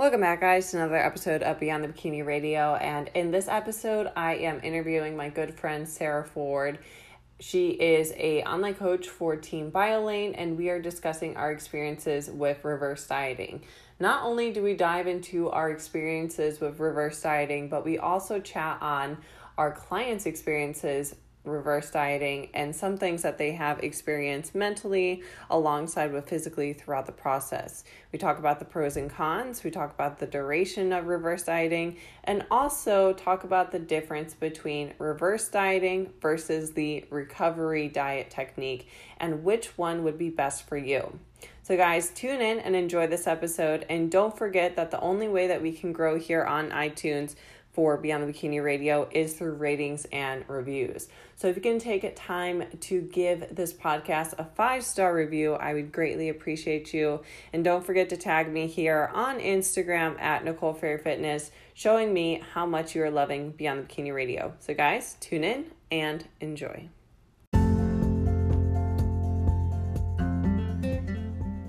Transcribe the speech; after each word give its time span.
Welcome 0.00 0.22
back, 0.22 0.40
guys, 0.40 0.70
to 0.70 0.78
another 0.78 0.96
episode 0.96 1.42
of 1.42 1.60
Beyond 1.60 1.84
the 1.84 1.88
Bikini 1.88 2.24
Radio. 2.24 2.74
And 2.76 3.10
in 3.14 3.30
this 3.30 3.48
episode, 3.48 4.10
I 4.16 4.36
am 4.36 4.58
interviewing 4.62 5.14
my 5.14 5.28
good 5.28 5.52
friend 5.52 5.86
Sarah 5.86 6.24
Ford. 6.24 6.78
She 7.38 7.72
is 7.72 8.14
a 8.16 8.42
online 8.44 8.76
coach 8.76 9.10
for 9.10 9.36
Team 9.36 9.70
Biolayne, 9.70 10.32
and 10.38 10.56
we 10.56 10.70
are 10.70 10.80
discussing 10.80 11.36
our 11.36 11.52
experiences 11.52 12.30
with 12.30 12.64
reverse 12.64 13.06
dieting. 13.06 13.62
Not 13.98 14.22
only 14.24 14.52
do 14.52 14.62
we 14.62 14.72
dive 14.72 15.06
into 15.06 15.50
our 15.50 15.68
experiences 15.68 16.60
with 16.60 16.80
reverse 16.80 17.20
dieting, 17.20 17.68
but 17.68 17.84
we 17.84 17.98
also 17.98 18.40
chat 18.40 18.78
on 18.80 19.18
our 19.58 19.70
clients' 19.70 20.24
experiences 20.24 21.14
reverse 21.44 21.90
dieting 21.90 22.50
and 22.52 22.74
some 22.74 22.96
things 22.96 23.22
that 23.22 23.38
they 23.38 23.52
have 23.52 23.82
experienced 23.82 24.54
mentally 24.54 25.22
alongside 25.48 26.12
with 26.12 26.28
physically 26.28 26.72
throughout 26.72 27.06
the 27.06 27.12
process. 27.12 27.84
We 28.12 28.18
talk 28.18 28.38
about 28.38 28.58
the 28.58 28.64
pros 28.64 28.96
and 28.96 29.08
cons, 29.08 29.64
we 29.64 29.70
talk 29.70 29.94
about 29.94 30.18
the 30.18 30.26
duration 30.26 30.92
of 30.92 31.06
reverse 31.06 31.44
dieting, 31.44 31.96
and 32.24 32.44
also 32.50 33.12
talk 33.14 33.44
about 33.44 33.72
the 33.72 33.78
difference 33.78 34.34
between 34.34 34.92
reverse 34.98 35.48
dieting 35.48 36.12
versus 36.20 36.72
the 36.72 37.04
recovery 37.10 37.88
diet 37.88 38.30
technique 38.30 38.88
and 39.18 39.42
which 39.42 39.78
one 39.78 40.04
would 40.04 40.18
be 40.18 40.28
best 40.28 40.68
for 40.68 40.76
you. 40.76 41.18
So, 41.62 41.76
guys, 41.76 42.10
tune 42.10 42.40
in 42.40 42.58
and 42.58 42.74
enjoy 42.74 43.06
this 43.06 43.28
episode. 43.28 43.86
And 43.88 44.10
don't 44.10 44.36
forget 44.36 44.74
that 44.74 44.90
the 44.90 45.00
only 45.00 45.28
way 45.28 45.46
that 45.46 45.62
we 45.62 45.72
can 45.72 45.92
grow 45.92 46.18
here 46.18 46.42
on 46.44 46.70
iTunes 46.70 47.36
for 47.72 47.96
Beyond 47.96 48.28
the 48.28 48.32
Bikini 48.32 48.62
Radio 48.62 49.08
is 49.12 49.34
through 49.34 49.54
ratings 49.54 50.06
and 50.12 50.44
reviews. 50.48 51.08
So 51.36 51.48
if 51.48 51.56
you 51.56 51.62
can 51.62 51.78
take 51.78 52.10
time 52.16 52.64
to 52.80 53.00
give 53.00 53.54
this 53.54 53.72
podcast 53.72 54.34
a 54.38 54.44
five 54.44 54.84
star 54.84 55.14
review, 55.14 55.54
I 55.54 55.74
would 55.74 55.92
greatly 55.92 56.28
appreciate 56.28 56.92
you. 56.92 57.22
And 57.52 57.64
don't 57.64 57.84
forget 57.84 58.08
to 58.10 58.16
tag 58.16 58.52
me 58.52 58.66
here 58.66 59.10
on 59.14 59.38
Instagram 59.38 60.20
at 60.20 60.44
Nicole 60.44 60.74
Fair 60.74 60.98
Fitness, 60.98 61.50
showing 61.74 62.12
me 62.12 62.42
how 62.52 62.66
much 62.66 62.94
you 62.94 63.02
are 63.02 63.10
loving 63.10 63.52
Beyond 63.52 63.88
the 63.88 63.94
Bikini 63.94 64.14
Radio. 64.14 64.54
So, 64.58 64.74
guys, 64.74 65.16
tune 65.20 65.44
in 65.44 65.66
and 65.90 66.26
enjoy. 66.40 66.88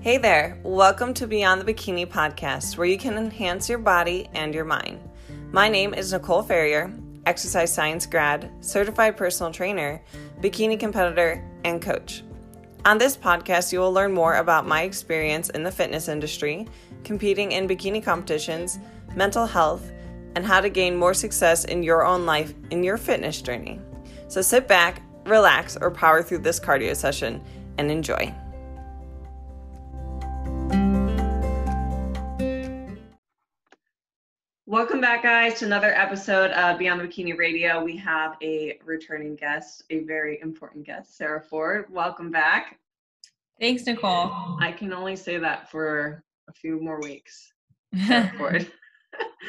Hey 0.02 0.18
there, 0.18 0.58
welcome 0.64 1.14
to 1.14 1.28
Beyond 1.28 1.60
the 1.60 1.72
Bikini 1.72 2.06
podcast, 2.08 2.76
where 2.76 2.88
you 2.88 2.98
can 2.98 3.16
enhance 3.16 3.68
your 3.68 3.78
body 3.78 4.28
and 4.34 4.52
your 4.52 4.64
mind. 4.64 4.98
My 5.52 5.68
name 5.68 5.92
is 5.92 6.14
Nicole 6.14 6.42
Ferrier, 6.42 6.90
exercise 7.26 7.70
science 7.70 8.06
grad, 8.06 8.50
certified 8.60 9.18
personal 9.18 9.52
trainer, 9.52 10.02
bikini 10.40 10.80
competitor, 10.80 11.46
and 11.62 11.82
coach. 11.82 12.24
On 12.86 12.96
this 12.96 13.18
podcast, 13.18 13.70
you 13.70 13.78
will 13.80 13.92
learn 13.92 14.14
more 14.14 14.36
about 14.36 14.66
my 14.66 14.80
experience 14.80 15.50
in 15.50 15.62
the 15.62 15.70
fitness 15.70 16.08
industry, 16.08 16.66
competing 17.04 17.52
in 17.52 17.68
bikini 17.68 18.02
competitions, 18.02 18.78
mental 19.14 19.44
health, 19.44 19.92
and 20.36 20.46
how 20.46 20.58
to 20.58 20.70
gain 20.70 20.96
more 20.96 21.12
success 21.12 21.66
in 21.66 21.82
your 21.82 22.06
own 22.06 22.24
life 22.24 22.54
in 22.70 22.82
your 22.82 22.96
fitness 22.96 23.42
journey. 23.42 23.78
So 24.28 24.40
sit 24.40 24.66
back, 24.66 25.02
relax, 25.26 25.76
or 25.76 25.90
power 25.90 26.22
through 26.22 26.38
this 26.38 26.58
cardio 26.58 26.96
session 26.96 27.42
and 27.76 27.90
enjoy. 27.90 28.34
Welcome 34.72 35.02
back, 35.02 35.22
guys, 35.22 35.58
to 35.58 35.66
another 35.66 35.92
episode 35.94 36.50
of 36.52 36.78
Beyond 36.78 36.98
the 36.98 37.04
Bikini 37.04 37.36
Radio. 37.36 37.84
We 37.84 37.94
have 37.98 38.38
a 38.42 38.78
returning 38.86 39.36
guest, 39.36 39.84
a 39.90 39.98
very 40.04 40.40
important 40.40 40.86
guest, 40.86 41.14
Sarah 41.14 41.42
Ford. 41.42 41.84
Welcome 41.90 42.30
back. 42.30 42.78
Thanks, 43.60 43.84
Nicole. 43.84 44.32
I 44.62 44.72
can 44.72 44.94
only 44.94 45.14
say 45.14 45.36
that 45.36 45.70
for 45.70 46.24
a 46.48 46.54
few 46.54 46.80
more 46.80 46.98
weeks. 47.02 47.52
Sarah 48.06 48.32
Ford. 48.38 48.72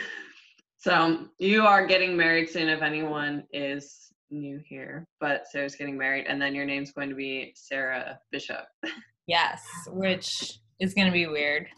so 0.77 1.29
you 1.39 1.65
are 1.65 1.87
getting 1.87 2.17
married 2.17 2.49
soon 2.49 2.67
if 2.67 2.81
anyone 2.81 3.45
is 3.53 4.11
new 4.29 4.59
here, 4.67 5.07
but 5.21 5.47
Sarah's 5.47 5.77
getting 5.77 5.97
married, 5.97 6.25
and 6.27 6.41
then 6.41 6.53
your 6.53 6.65
name's 6.65 6.91
going 6.91 7.07
to 7.07 7.15
be 7.15 7.53
Sarah 7.55 8.19
Bishop. 8.29 8.65
yes, 9.27 9.63
which 9.87 10.59
is 10.81 10.93
going 10.93 11.07
to 11.07 11.13
be 11.13 11.27
weird. 11.27 11.69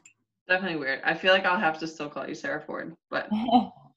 Definitely 0.48 0.78
weird. 0.78 1.02
I 1.04 1.16
feel 1.16 1.34
like 1.34 1.46
I'll 1.46 1.60
have 1.60 1.80
to 1.80 1.88
still 1.88 2.08
call 2.08 2.28
you 2.28 2.36
Sarah 2.36 2.62
Ford, 2.62 2.96
but 3.10 3.28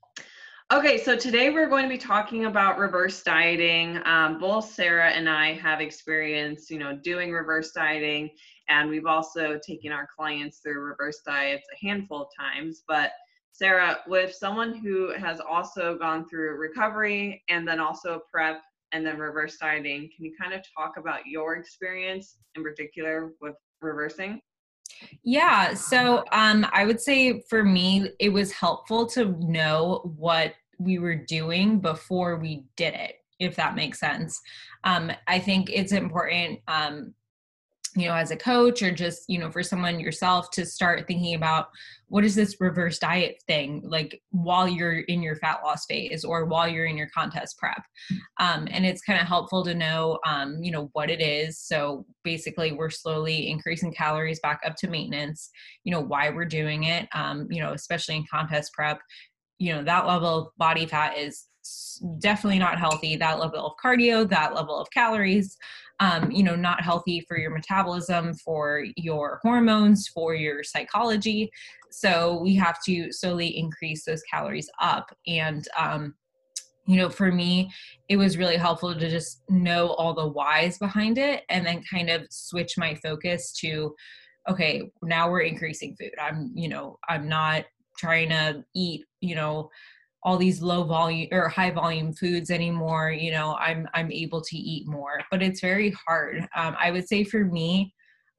okay. 0.72 0.96
So 0.96 1.14
today 1.14 1.50
we're 1.50 1.68
going 1.68 1.82
to 1.82 1.90
be 1.90 1.98
talking 1.98 2.46
about 2.46 2.78
reverse 2.78 3.22
dieting. 3.22 4.00
Um, 4.06 4.38
both 4.38 4.72
Sarah 4.72 5.10
and 5.10 5.28
I 5.28 5.52
have 5.54 5.82
experience, 5.82 6.70
you 6.70 6.78
know, 6.78 6.96
doing 6.96 7.32
reverse 7.32 7.72
dieting, 7.72 8.30
and 8.70 8.88
we've 8.88 9.04
also 9.04 9.58
taken 9.58 9.92
our 9.92 10.08
clients 10.16 10.60
through 10.60 10.80
reverse 10.80 11.20
diets 11.26 11.66
a 11.70 11.86
handful 11.86 12.22
of 12.22 12.28
times. 12.38 12.82
But 12.88 13.10
Sarah, 13.52 13.98
with 14.06 14.32
someone 14.32 14.72
who 14.74 15.12
has 15.18 15.40
also 15.40 15.98
gone 15.98 16.26
through 16.26 16.56
recovery 16.56 17.42
and 17.50 17.68
then 17.68 17.78
also 17.78 18.22
prep 18.32 18.62
and 18.92 19.04
then 19.04 19.18
reverse 19.18 19.58
dieting, 19.58 20.08
can 20.16 20.24
you 20.24 20.32
kind 20.40 20.54
of 20.54 20.62
talk 20.74 20.96
about 20.96 21.26
your 21.26 21.56
experience 21.56 22.38
in 22.54 22.62
particular 22.62 23.32
with 23.42 23.54
reversing? 23.82 24.40
Yeah. 25.22 25.74
So 25.74 26.24
um, 26.32 26.66
I 26.72 26.84
would 26.84 27.00
say 27.00 27.42
for 27.42 27.62
me, 27.64 28.10
it 28.18 28.30
was 28.30 28.52
helpful 28.52 29.06
to 29.08 29.36
know 29.40 30.12
what 30.16 30.54
we 30.78 30.98
were 30.98 31.14
doing 31.14 31.80
before 31.80 32.36
we 32.36 32.64
did 32.76 32.94
it, 32.94 33.16
if 33.38 33.56
that 33.56 33.74
makes 33.74 34.00
sense. 34.00 34.40
Um, 34.84 35.12
I 35.26 35.38
think 35.38 35.70
it's 35.70 35.92
important 35.92 36.60
um, 36.68 37.14
you 37.98 38.08
know 38.08 38.14
as 38.14 38.30
a 38.30 38.36
coach 38.36 38.82
or 38.82 38.90
just 38.90 39.24
you 39.28 39.38
know 39.38 39.50
for 39.50 39.62
someone 39.62 39.98
yourself 39.98 40.50
to 40.50 40.64
start 40.64 41.06
thinking 41.06 41.34
about 41.34 41.68
what 42.08 42.24
is 42.24 42.34
this 42.34 42.56
reverse 42.60 42.98
diet 42.98 43.42
thing 43.46 43.82
like 43.84 44.22
while 44.30 44.66
you're 44.66 45.00
in 45.00 45.22
your 45.22 45.36
fat 45.36 45.60
loss 45.62 45.84
phase 45.86 46.24
or 46.24 46.46
while 46.46 46.66
you're 46.66 46.86
in 46.86 46.96
your 46.96 47.08
contest 47.14 47.58
prep? 47.58 47.82
Um, 48.40 48.66
and 48.70 48.86
it's 48.86 49.02
kind 49.02 49.20
of 49.20 49.26
helpful 49.26 49.64
to 49.64 49.74
know 49.74 50.18
um, 50.26 50.62
you 50.62 50.70
know 50.70 50.90
what 50.92 51.10
it 51.10 51.20
is. 51.20 51.58
So 51.60 52.06
basically 52.24 52.72
we're 52.72 52.90
slowly 52.90 53.50
increasing 53.50 53.92
calories 53.92 54.40
back 54.40 54.60
up 54.64 54.76
to 54.76 54.88
maintenance 54.88 55.50
you 55.84 55.92
know 55.92 56.00
why 56.00 56.30
we're 56.30 56.44
doing 56.44 56.84
it 56.84 57.08
um, 57.14 57.46
you 57.50 57.60
know 57.60 57.72
especially 57.72 58.16
in 58.16 58.24
contest 58.30 58.72
prep. 58.72 59.00
You 59.58 59.74
know 59.74 59.84
that 59.84 60.06
level 60.06 60.38
of 60.38 60.48
body 60.56 60.86
fat 60.86 61.18
is 61.18 61.46
definitely 62.20 62.58
not 62.58 62.78
healthy. 62.78 63.16
That 63.16 63.38
level 63.38 63.66
of 63.66 63.72
cardio 63.82 64.28
that 64.30 64.54
level 64.54 64.78
of 64.78 64.88
calories 64.90 65.56
um, 66.00 66.30
you 66.30 66.42
know, 66.42 66.54
not 66.54 66.82
healthy 66.82 67.24
for 67.26 67.38
your 67.38 67.50
metabolism, 67.50 68.34
for 68.34 68.84
your 68.96 69.40
hormones, 69.42 70.08
for 70.08 70.34
your 70.34 70.62
psychology. 70.62 71.50
So 71.90 72.40
we 72.40 72.54
have 72.56 72.78
to 72.84 73.12
slowly 73.12 73.58
increase 73.58 74.04
those 74.04 74.22
calories 74.22 74.70
up. 74.80 75.14
And, 75.26 75.66
um, 75.76 76.14
you 76.86 76.96
know, 76.96 77.10
for 77.10 77.32
me, 77.32 77.70
it 78.08 78.16
was 78.16 78.38
really 78.38 78.56
helpful 78.56 78.94
to 78.94 79.10
just 79.10 79.42
know 79.48 79.88
all 79.88 80.14
the 80.14 80.28
whys 80.28 80.78
behind 80.78 81.18
it 81.18 81.42
and 81.50 81.66
then 81.66 81.82
kind 81.90 82.08
of 82.08 82.26
switch 82.30 82.78
my 82.78 82.94
focus 82.94 83.52
to, 83.60 83.94
okay, 84.48 84.82
now 85.02 85.30
we're 85.30 85.40
increasing 85.40 85.96
food. 86.00 86.12
I'm, 86.20 86.50
you 86.54 86.68
know, 86.68 86.98
I'm 87.08 87.28
not 87.28 87.64
trying 87.98 88.30
to 88.30 88.64
eat, 88.74 89.04
you 89.20 89.34
know, 89.34 89.68
all 90.28 90.36
these 90.36 90.60
low 90.60 90.84
volume 90.84 91.26
or 91.32 91.48
high 91.48 91.70
volume 91.70 92.12
foods 92.12 92.50
anymore 92.50 93.10
you 93.10 93.30
know 93.30 93.56
i'm 93.60 93.88
i'm 93.94 94.12
able 94.12 94.42
to 94.42 94.58
eat 94.58 94.86
more 94.86 95.22
but 95.30 95.42
it's 95.42 95.62
very 95.62 95.90
hard 96.06 96.46
um, 96.54 96.76
i 96.78 96.90
would 96.90 97.08
say 97.08 97.24
for 97.24 97.46
me 97.46 97.94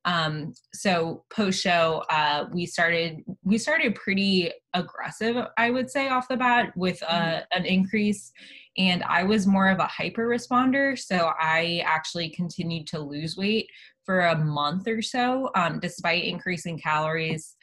um, 0.06 0.54
so 0.72 1.26
post 1.34 1.62
show 1.62 2.04
uh, 2.12 2.46
we 2.54 2.68
started 2.68 3.24
we 3.44 3.58
started 3.58 3.96
pretty 3.96 4.52
aggressive 4.76 5.36
i 5.58 5.72
would 5.72 5.90
say 5.90 6.10
off 6.10 6.28
the 6.28 6.38
bat 6.38 6.72
with 6.76 7.02
uh, 7.08 7.22
mm-hmm. 7.22 7.60
an 7.60 7.66
increase 7.66 8.32
and 8.78 9.02
i 9.10 9.24
was 9.24 9.48
more 9.48 9.70
of 9.70 9.80
a 9.80 9.88
hyper 9.88 10.28
responder 10.28 10.96
so 10.96 11.32
i 11.40 11.82
actually 11.88 12.30
continued 12.30 12.86
to 12.86 13.00
lose 13.00 13.36
weight 13.36 13.68
for 14.06 14.20
a 14.20 14.38
month 14.38 14.88
or 14.88 15.02
so 15.02 15.50
um, 15.56 15.80
despite 15.80 16.24
increasing 16.24 16.78
calories 16.78 17.56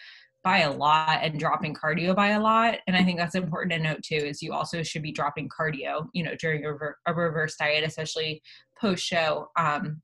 by 0.47 0.59
a 0.59 0.71
lot 0.71 1.19
and 1.23 1.41
dropping 1.41 1.75
cardio 1.75 2.15
by 2.15 2.29
a 2.29 2.41
lot. 2.41 2.79
And 2.87 2.95
I 2.95 3.03
think 3.03 3.19
that's 3.19 3.35
important 3.35 3.73
to 3.73 3.81
note 3.81 4.05
too, 4.05 4.15
is 4.15 4.41
you 4.41 4.53
also 4.53 4.81
should 4.85 5.03
be 5.03 5.11
dropping 5.11 5.49
cardio, 5.49 6.07
you 6.13 6.23
know, 6.23 6.37
during 6.39 6.65
a, 6.65 6.73
a 7.11 7.13
reverse 7.13 7.57
diet, 7.57 7.83
especially 7.83 8.41
post 8.81 9.05
show. 9.05 9.49
Um, 9.59 10.01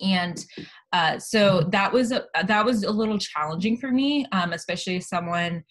and 0.00 0.46
uh, 0.92 1.18
so 1.18 1.62
that 1.72 1.92
was 1.92 2.12
a, 2.12 2.24
that 2.46 2.64
was 2.64 2.84
a 2.84 2.90
little 2.92 3.18
challenging 3.18 3.76
for 3.76 3.90
me, 3.90 4.26
um, 4.30 4.52
especially 4.52 5.00
someone 5.00 5.64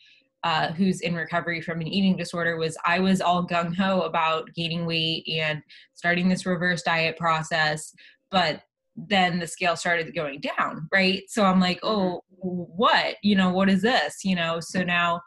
uh, 0.43 0.73
who's 0.73 0.99
in 0.99 1.15
recovery 1.15 1.61
from 1.61 1.79
an 1.79 1.87
eating 1.87 2.17
disorder 2.17 2.57
was 2.57 2.75
I 2.85 2.99
was 2.99 3.21
all 3.21 3.47
gung 3.47 3.73
ho 3.73 4.01
about 4.01 4.53
gaining 4.53 4.85
weight 4.85 5.25
and 5.31 5.61
starting 5.93 6.27
this 6.27 6.45
reverse 6.45 6.81
diet 6.81 7.15
process, 7.15 7.93
but 8.31 8.63
then 8.95 9.39
the 9.39 9.47
scale 9.47 9.75
started 9.75 10.13
going 10.13 10.41
down, 10.41 10.87
right? 10.91 11.23
So 11.27 11.43
I'm 11.45 11.59
like, 11.59 11.81
mm-hmm. 11.81 12.15
oh, 12.15 12.23
what? 12.29 13.15
You 13.23 13.35
know, 13.35 13.51
what 13.51 13.69
is 13.69 13.81
this? 13.81 14.23
You 14.23 14.35
know, 14.35 14.59
so 14.59 14.83
now, 14.83 15.21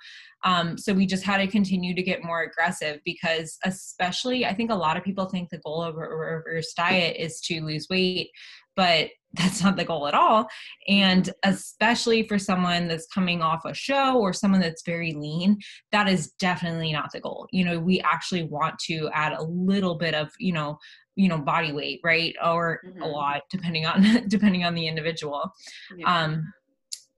um, 0.44 0.78
so 0.78 0.92
we 0.92 1.06
just 1.06 1.24
had 1.24 1.38
to 1.38 1.46
continue 1.46 1.94
to 1.94 2.02
get 2.02 2.22
more 2.22 2.42
aggressive 2.42 3.00
because, 3.04 3.58
especially, 3.64 4.46
I 4.46 4.54
think 4.54 4.70
a 4.70 4.76
lot 4.76 4.96
of 4.96 5.04
people 5.04 5.26
think 5.26 5.50
the 5.50 5.58
goal 5.58 5.82
of 5.82 5.96
a 5.96 5.98
reverse 5.98 6.72
diet 6.74 7.16
is 7.18 7.40
to 7.42 7.62
lose 7.62 7.88
weight, 7.90 8.30
but 8.76 9.08
that's 9.32 9.62
not 9.62 9.76
the 9.76 9.84
goal 9.84 10.08
at 10.08 10.14
all 10.14 10.48
and 10.88 11.30
especially 11.42 12.26
for 12.26 12.38
someone 12.38 12.88
that's 12.88 13.06
coming 13.08 13.42
off 13.42 13.66
a 13.66 13.74
show 13.74 14.18
or 14.18 14.32
someone 14.32 14.62
that's 14.62 14.82
very 14.86 15.12
lean 15.12 15.58
that 15.92 16.08
is 16.08 16.30
definitely 16.38 16.90
not 16.90 17.10
the 17.12 17.20
goal 17.20 17.46
you 17.52 17.62
know 17.62 17.78
we 17.78 18.00
actually 18.00 18.44
want 18.44 18.78
to 18.78 19.10
add 19.12 19.34
a 19.34 19.42
little 19.42 19.96
bit 19.96 20.14
of 20.14 20.30
you 20.38 20.54
know 20.54 20.78
you 21.16 21.28
know 21.28 21.38
body 21.38 21.72
weight 21.72 22.00
right 22.04 22.34
or 22.44 22.80
mm-hmm. 22.86 23.02
a 23.02 23.06
lot 23.06 23.42
depending 23.50 23.86
on 23.86 24.02
depending 24.28 24.64
on 24.64 24.74
the 24.74 24.86
individual 24.86 25.50
yeah. 25.96 26.24
um 26.24 26.52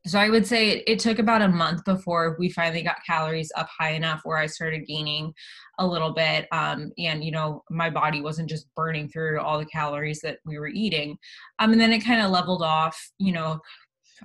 so 0.06 0.18
I 0.18 0.30
would 0.30 0.46
say 0.46 0.70
it, 0.70 0.84
it, 0.86 0.98
took 0.98 1.18
about 1.18 1.42
a 1.42 1.48
month 1.48 1.84
before 1.84 2.36
we 2.38 2.50
finally 2.50 2.82
got 2.82 3.04
calories 3.06 3.52
up 3.56 3.68
high 3.78 3.90
enough 3.90 4.20
where 4.24 4.38
I 4.38 4.46
started 4.46 4.86
gaining 4.86 5.34
a 5.78 5.86
little 5.86 6.12
bit. 6.12 6.46
Um, 6.50 6.92
and, 6.98 7.22
you 7.22 7.30
know, 7.30 7.62
my 7.70 7.90
body 7.90 8.20
wasn't 8.20 8.48
just 8.48 8.66
burning 8.74 9.08
through 9.08 9.40
all 9.40 9.58
the 9.58 9.66
calories 9.66 10.20
that 10.20 10.38
we 10.46 10.58
were 10.58 10.68
eating. 10.68 11.18
Um, 11.58 11.72
and 11.72 11.80
then 11.80 11.92
it 11.92 12.04
kind 12.04 12.22
of 12.22 12.30
leveled 12.30 12.62
off, 12.62 12.98
you 13.18 13.32
know, 13.32 13.60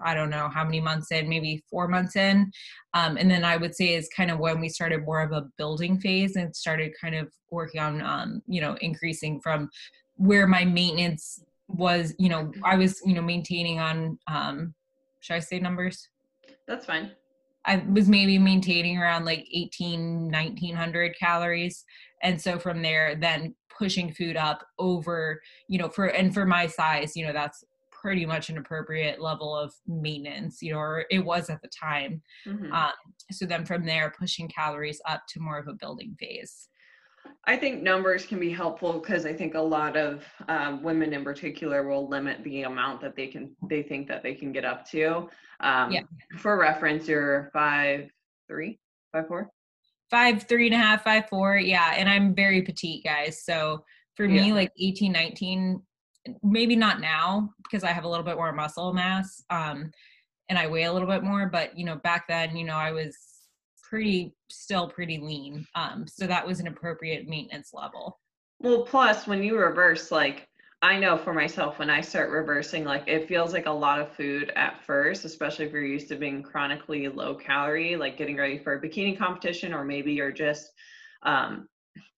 I 0.02 0.14
don't 0.14 0.30
know 0.30 0.50
how 0.50 0.64
many 0.64 0.80
months 0.80 1.12
in, 1.12 1.30
maybe 1.30 1.64
four 1.70 1.88
months 1.88 2.16
in. 2.16 2.52
Um, 2.94 3.18
and 3.18 3.30
then 3.30 3.44
I 3.44 3.58
would 3.58 3.76
say 3.76 3.96
is 3.96 4.10
kind 4.16 4.32
of 4.32 4.40
when 4.40 4.60
we 4.60 4.70
started 4.70 5.06
more 5.06 5.22
of 5.22 5.32
a 5.32 5.48
building 5.58 6.00
phase 6.00 6.36
and 6.36 6.56
started 6.56 6.94
kind 7.00 7.16
of 7.16 7.32
working 7.52 7.82
on, 7.82 8.02
um, 8.02 8.42
you 8.48 8.62
know, 8.62 8.76
increasing 8.82 9.40
from 9.42 9.70
where 10.16 10.48
my 10.48 10.64
maintenance 10.66 11.44
was, 11.68 12.14
you 12.20 12.30
know, 12.30 12.52
I 12.64 12.76
was, 12.76 13.02
you 13.06 13.14
know, 13.14 13.22
maintaining 13.22 13.80
on, 13.80 14.18
um, 14.28 14.74
should 15.22 15.36
I 15.36 15.40
say 15.40 15.60
numbers? 15.60 16.10
That's 16.68 16.86
fine. 16.86 17.12
I 17.66 17.78
was 17.90 18.10
maybe 18.10 18.38
maintaining 18.38 18.98
around 18.98 19.26
like 19.26 19.48
18, 19.52 20.30
1900 20.32 21.16
calories. 21.18 21.86
And 22.22 22.40
so 22.40 22.60
from 22.60 22.82
there, 22.82 23.16
then 23.16 23.56
pushing 23.76 24.14
food 24.14 24.36
up 24.36 24.66
over, 24.78 25.42
you 25.68 25.80
know, 25.80 25.90
for, 25.90 26.08
and 26.08 26.34
for 26.34 26.46
my 26.46 26.68
size, 26.68 27.16
you 27.16 27.26
know, 27.26 27.34
that's 27.34 27.64
pretty 28.04 28.26
much 28.26 28.50
an 28.50 28.58
appropriate 28.58 29.22
level 29.22 29.58
of 29.58 29.74
maintenance, 29.88 30.62
you 30.62 30.74
know, 30.74 30.78
or 30.78 31.06
it 31.10 31.24
was 31.24 31.50
at 31.50 31.62
the 31.62 31.70
time. 31.70 32.22
Mm-hmm. 32.46 32.74
Um, 32.74 32.92
so 33.32 33.46
then 33.46 33.66
from 33.66 33.86
there, 33.86 34.14
pushing 34.20 34.50
calories 34.50 35.02
up 35.08 35.24
to 35.30 35.40
more 35.40 35.58
of 35.58 35.70
a 35.70 35.74
building 35.74 36.14
phase. 36.20 36.68
I 37.46 37.56
think 37.56 37.82
numbers 37.82 38.26
can 38.26 38.42
be 38.42 38.52
helpful 38.52 39.00
because 39.00 39.26
I 39.26 39.32
think 39.32 39.56
a 39.56 39.62
lot 39.62 39.96
of 39.96 40.26
um, 40.50 40.84
women 40.84 41.14
in 41.14 41.24
particular 41.24 41.88
will 41.88 42.10
limit 42.10 42.44
the 42.44 42.64
amount 42.64 43.00
that 43.00 43.16
they 43.16 43.28
can 43.28 43.56
they 43.70 43.82
think 43.82 44.10
that 44.10 44.22
they 44.22 44.34
can 44.34 44.52
get 44.52 44.66
up 44.66 44.86
to. 44.90 45.30
Um, 45.62 45.90
yeah. 45.92 46.02
For 46.40 46.58
reference, 46.58 47.08
you're 47.08 47.50
five 47.54 48.10
three, 48.50 48.80
five 49.14 49.30
four, 49.30 49.50
five 50.12 50.44
three 50.44 50.68
and 50.68 50.76
a 50.76 50.78
half, 50.78 51.06
five 51.06 51.30
four. 51.30 51.58
Yeah, 51.58 51.94
and 51.96 52.10
I'm 52.10 52.36
very 52.36 52.62
petite, 52.62 53.06
guys. 53.06 53.46
So 53.46 53.86
for 54.16 54.28
me, 54.28 54.54
like 54.54 54.72
18, 54.80 55.12
19, 55.12 55.82
maybe 56.42 56.76
not 56.76 57.02
now 57.02 57.54
because 57.64 57.84
I 57.84 57.92
have 57.92 58.04
a 58.04 58.10
little 58.10 58.26
bit 58.26 58.36
more 58.38 58.52
muscle 58.52 58.94
mass, 58.94 59.44
um, 59.50 59.92
and 60.50 60.60
I 60.60 60.68
weigh 60.68 60.84
a 60.84 60.94
little 60.94 61.08
bit 61.08 61.24
more. 61.24 61.48
But 61.48 61.78
you 61.78 61.86
know, 61.86 61.96
back 61.98 62.28
then, 62.28 62.56
you 62.56 62.66
know, 62.66 62.76
I 62.76 62.92
was 62.92 63.18
pretty 63.94 64.34
still 64.50 64.90
pretty 64.90 65.20
lean 65.20 65.68
um 65.76 66.08
so 66.08 66.26
that 66.26 66.48
was 66.48 66.60
an 66.60 66.66
appropriate 66.66 67.28
maintenance 67.28 67.76
level 67.76 68.20
well 68.60 68.82
plus 68.82 69.28
when 69.28 69.44
you 69.44 69.56
reverse 69.56 70.10
like 70.10 70.48
i 70.82 70.98
know 70.98 71.16
for 71.16 71.32
myself 71.32 71.78
when 71.78 71.92
i 71.92 72.02
start 72.02 72.32
reversing 72.32 72.84
like 72.84 73.04
it 73.08 73.28
feels 73.28 73.54
like 73.54 73.68
a 73.68 73.72
lot 73.72 74.02
of 74.02 74.12
food 74.14 74.52
at 74.56 74.84
first 74.84 75.26
especially 75.26 75.66
if 75.66 75.72
you're 75.72 75.86
used 75.86 76.08
to 76.08 76.16
being 76.16 76.42
chronically 76.42 77.08
low 77.08 77.36
calorie 77.36 77.96
like 77.96 78.18
getting 78.18 78.36
ready 78.36 78.58
for 78.58 78.74
a 78.74 78.82
bikini 78.82 79.16
competition 79.16 79.76
or 79.76 79.86
maybe 79.86 80.12
you're 80.12 80.32
just 80.32 80.72
um 81.22 81.70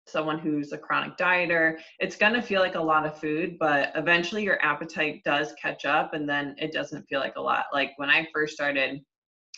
someone 0.07 0.39
who's 0.39 0.71
a 0.71 0.77
chronic 0.77 1.17
dieter, 1.17 1.77
it's 1.99 2.15
going 2.15 2.33
to 2.33 2.41
feel 2.41 2.61
like 2.61 2.75
a 2.75 2.81
lot 2.81 3.05
of 3.05 3.19
food, 3.19 3.57
but 3.59 3.91
eventually 3.95 4.43
your 4.43 4.61
appetite 4.63 5.21
does 5.23 5.53
catch 5.61 5.85
up 5.85 6.13
and 6.13 6.27
then 6.29 6.55
it 6.57 6.71
doesn't 6.71 7.07
feel 7.07 7.19
like 7.19 7.35
a 7.37 7.41
lot. 7.41 7.65
Like 7.73 7.91
when 7.97 8.09
I 8.09 8.27
first 8.33 8.53
started 8.53 9.01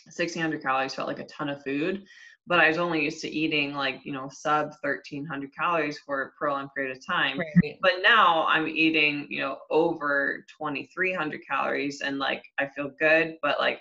1600 0.04 0.62
calories 0.62 0.94
felt 0.94 1.08
like 1.08 1.18
a 1.18 1.26
ton 1.26 1.50
of 1.50 1.62
food 1.62 2.02
but 2.48 2.60
I 2.60 2.68
was 2.68 2.78
only 2.78 3.04
used 3.04 3.20
to 3.20 3.28
eating 3.28 3.74
like, 3.74 4.00
you 4.04 4.12
know, 4.12 4.30
sub 4.32 4.70
1300 4.80 5.54
calories 5.54 5.98
for 5.98 6.22
a 6.22 6.30
prolonged 6.30 6.70
period 6.74 6.96
of 6.96 7.04
time. 7.04 7.38
Right. 7.38 7.76
But 7.82 7.96
now 8.02 8.46
I'm 8.46 8.66
eating, 8.66 9.26
you 9.28 9.40
know, 9.40 9.58
over 9.70 10.46
2300 10.58 11.42
calories 11.46 12.00
and 12.00 12.18
like 12.18 12.42
I 12.58 12.66
feel 12.66 12.90
good. 12.98 13.36
But 13.42 13.60
like, 13.60 13.80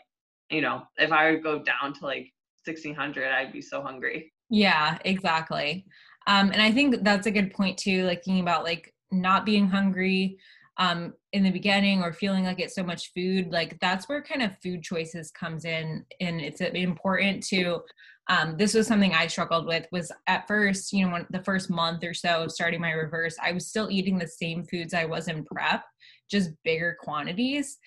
you 0.49 0.59
know, 0.59 0.83
if 0.97 1.13
I 1.13 1.31
would 1.31 1.43
go 1.43 1.63
down 1.63 1.93
to 1.93 2.05
like 2.05 2.33
1600, 2.65 3.31
I'd 3.31 3.53
be 3.53 3.61
so 3.61 3.81
hungry. 3.81 4.33
Yeah, 4.49 4.97
exactly. 5.05 5.85
Um, 6.27 6.51
and 6.51 6.61
I 6.61 6.71
think 6.71 7.03
that's 7.03 7.25
a 7.25 7.31
good 7.31 7.53
point 7.53 7.77
too, 7.77 8.03
like 8.03 8.23
thinking 8.23 8.41
about 8.41 8.63
like 8.63 8.93
not 9.11 9.45
being 9.45 9.67
hungry, 9.67 10.37
um, 10.77 11.13
in 11.33 11.43
the 11.43 11.51
beginning 11.51 12.03
or 12.03 12.13
feeling 12.13 12.43
like 12.43 12.59
it's 12.59 12.75
so 12.75 12.83
much 12.83 13.11
food 13.13 13.51
like 13.51 13.77
that's 13.79 14.07
where 14.07 14.21
kind 14.21 14.41
of 14.41 14.57
food 14.61 14.83
choices 14.83 15.31
comes 15.31 15.65
in 15.65 16.05
and 16.21 16.39
it's 16.39 16.61
important 16.61 17.43
to 17.43 17.81
um, 18.29 18.55
this 18.57 18.73
was 18.73 18.87
something 18.87 19.13
i 19.13 19.27
struggled 19.27 19.65
with 19.65 19.87
was 19.91 20.11
at 20.27 20.47
first 20.47 20.93
you 20.93 21.05
know 21.05 21.11
when 21.11 21.25
the 21.31 21.43
first 21.43 21.69
month 21.69 22.03
or 22.03 22.13
so 22.13 22.43
of 22.43 22.51
starting 22.51 22.81
my 22.81 22.91
reverse 22.91 23.35
i 23.41 23.51
was 23.51 23.67
still 23.67 23.89
eating 23.89 24.17
the 24.17 24.27
same 24.27 24.63
foods 24.65 24.93
i 24.93 25.05
was 25.05 25.27
in 25.27 25.43
prep 25.45 25.83
just 26.29 26.51
bigger 26.63 26.95
quantities 27.01 27.77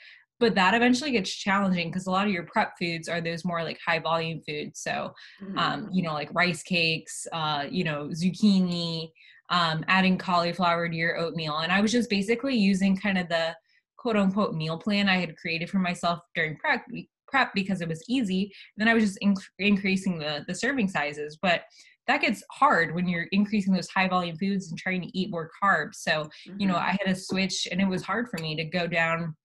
but 0.40 0.54
that 0.56 0.74
eventually 0.74 1.12
gets 1.12 1.30
challenging 1.30 1.88
because 1.88 2.06
a 2.06 2.10
lot 2.10 2.26
of 2.26 2.32
your 2.32 2.44
prep 2.44 2.72
foods 2.78 3.08
are 3.08 3.20
those 3.20 3.44
more 3.44 3.62
like 3.62 3.78
high 3.86 4.00
volume 4.00 4.40
foods 4.40 4.80
so 4.80 5.12
mm-hmm. 5.42 5.58
um, 5.58 5.88
you 5.92 6.02
know 6.02 6.12
like 6.12 6.28
rice 6.32 6.62
cakes 6.62 7.26
uh, 7.32 7.64
you 7.70 7.84
know 7.84 8.08
zucchini 8.08 9.10
um, 9.50 9.84
adding 9.88 10.16
cauliflower 10.16 10.88
to 10.88 10.94
your 10.94 11.18
oatmeal. 11.18 11.58
And 11.58 11.72
I 11.72 11.80
was 11.80 11.92
just 11.92 12.08
basically 12.08 12.54
using 12.54 12.96
kind 12.96 13.18
of 13.18 13.28
the 13.28 13.54
quote 13.96 14.16
unquote 14.16 14.54
meal 14.54 14.78
plan 14.78 15.08
I 15.08 15.18
had 15.18 15.36
created 15.36 15.68
for 15.68 15.78
myself 15.78 16.20
during 16.34 16.56
prep, 16.56 16.84
prep 17.28 17.52
because 17.54 17.80
it 17.80 17.88
was 17.88 18.02
easy. 18.08 18.44
And 18.44 18.50
then 18.78 18.88
I 18.88 18.94
was 18.94 19.04
just 19.04 19.18
inc- 19.22 19.42
increasing 19.58 20.18
the, 20.18 20.44
the 20.46 20.54
serving 20.54 20.88
sizes. 20.88 21.36
But 21.42 21.64
that 22.06 22.22
gets 22.22 22.42
hard 22.50 22.94
when 22.94 23.08
you're 23.08 23.26
increasing 23.32 23.74
those 23.74 23.88
high 23.88 24.08
volume 24.08 24.36
foods 24.36 24.70
and 24.70 24.78
trying 24.78 25.02
to 25.02 25.18
eat 25.18 25.30
more 25.30 25.50
carbs. 25.62 25.96
So, 25.96 26.10
mm-hmm. 26.12 26.60
you 26.60 26.66
know, 26.66 26.74
mm-hmm. 26.74 26.88
I 26.88 26.98
had 27.04 27.06
to 27.06 27.14
switch 27.14 27.68
and 27.70 27.80
it 27.80 27.88
was 27.88 28.02
hard 28.02 28.28
for 28.28 28.40
me 28.40 28.56
to 28.56 28.64
go 28.64 28.86
down 28.86 29.36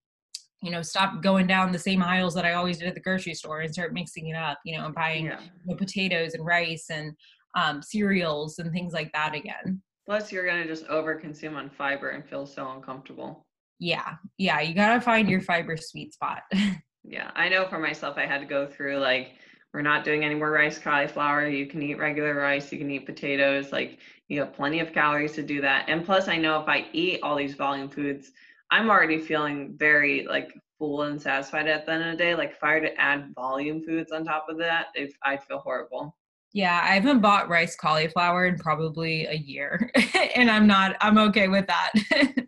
you 0.66 0.72
know, 0.72 0.82
stop 0.82 1.22
going 1.22 1.46
down 1.46 1.70
the 1.70 1.78
same 1.78 2.02
aisles 2.02 2.34
that 2.34 2.44
I 2.44 2.54
always 2.54 2.78
did 2.78 2.88
at 2.88 2.94
the 2.94 3.00
grocery 3.00 3.34
store 3.34 3.60
and 3.60 3.72
start 3.72 3.94
mixing 3.94 4.26
it 4.26 4.36
up, 4.36 4.58
you 4.64 4.76
know, 4.76 4.86
and 4.86 4.94
buying 4.94 5.26
yeah. 5.26 5.38
you 5.40 5.50
know, 5.66 5.76
potatoes 5.76 6.34
and 6.34 6.44
rice 6.44 6.90
and 6.90 7.12
um, 7.54 7.80
cereals 7.82 8.58
and 8.58 8.72
things 8.72 8.92
like 8.92 9.12
that 9.12 9.32
again. 9.32 9.80
Plus, 10.06 10.32
you're 10.32 10.44
going 10.44 10.60
to 10.60 10.68
just 10.68 10.86
overconsume 10.88 11.54
on 11.54 11.70
fiber 11.70 12.10
and 12.10 12.28
feel 12.28 12.46
so 12.46 12.68
uncomfortable. 12.72 13.46
Yeah. 13.78 14.14
Yeah. 14.38 14.60
You 14.60 14.74
got 14.74 14.94
to 14.94 15.00
find 15.00 15.28
your 15.28 15.40
fiber 15.40 15.76
sweet 15.76 16.12
spot. 16.12 16.42
yeah. 17.04 17.30
I 17.36 17.48
know 17.48 17.68
for 17.68 17.78
myself, 17.78 18.16
I 18.16 18.26
had 18.26 18.40
to 18.40 18.46
go 18.46 18.66
through 18.66 18.98
like, 18.98 19.34
we're 19.72 19.82
not 19.82 20.04
doing 20.04 20.24
any 20.24 20.34
more 20.34 20.50
rice 20.50 20.78
cauliflower. 20.78 21.46
You 21.46 21.66
can 21.66 21.80
eat 21.82 21.98
regular 21.98 22.34
rice. 22.34 22.72
You 22.72 22.78
can 22.78 22.90
eat 22.90 23.06
potatoes. 23.06 23.70
Like, 23.70 23.98
you 24.28 24.40
have 24.40 24.54
plenty 24.54 24.80
of 24.80 24.92
calories 24.92 25.32
to 25.32 25.42
do 25.42 25.60
that. 25.60 25.84
And 25.88 26.04
plus, 26.04 26.28
I 26.28 26.36
know 26.36 26.60
if 26.60 26.68
I 26.68 26.86
eat 26.92 27.20
all 27.22 27.36
these 27.36 27.54
volume 27.54 27.88
foods, 27.88 28.32
I'm 28.70 28.90
already 28.90 29.18
feeling 29.18 29.74
very 29.76 30.26
like 30.26 30.52
full 30.78 31.02
and 31.02 31.20
satisfied 31.20 31.68
at 31.68 31.86
the 31.86 31.92
end 31.92 32.04
of 32.04 32.10
the 32.12 32.16
day. 32.16 32.34
Like, 32.34 32.52
if 32.52 32.62
I 32.62 32.74
were 32.74 32.80
to 32.80 33.00
add 33.00 33.32
volume 33.34 33.82
foods 33.82 34.12
on 34.12 34.24
top 34.24 34.46
of 34.48 34.58
that, 34.58 34.88
if 34.94 35.14
I'd 35.22 35.42
feel 35.44 35.58
horrible. 35.58 36.16
Yeah, 36.52 36.80
I 36.82 36.94
haven't 36.94 37.20
bought 37.20 37.48
rice 37.48 37.76
cauliflower 37.76 38.46
in 38.46 38.56
probably 38.58 39.26
a 39.26 39.34
year, 39.34 39.90
and 40.34 40.50
I'm 40.50 40.66
not. 40.66 40.96
I'm 41.00 41.18
okay 41.18 41.48
with 41.48 41.66
that. 41.66 41.92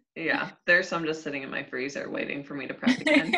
yeah, 0.17 0.51
there's 0.67 0.89
some 0.89 1.05
just 1.05 1.23
sitting 1.23 1.43
in 1.43 1.51
my 1.51 1.63
freezer 1.63 2.09
waiting 2.09 2.43
for 2.43 2.55
me 2.55 2.67
to 2.67 2.75
prep 2.75 3.01
again. 3.01 3.35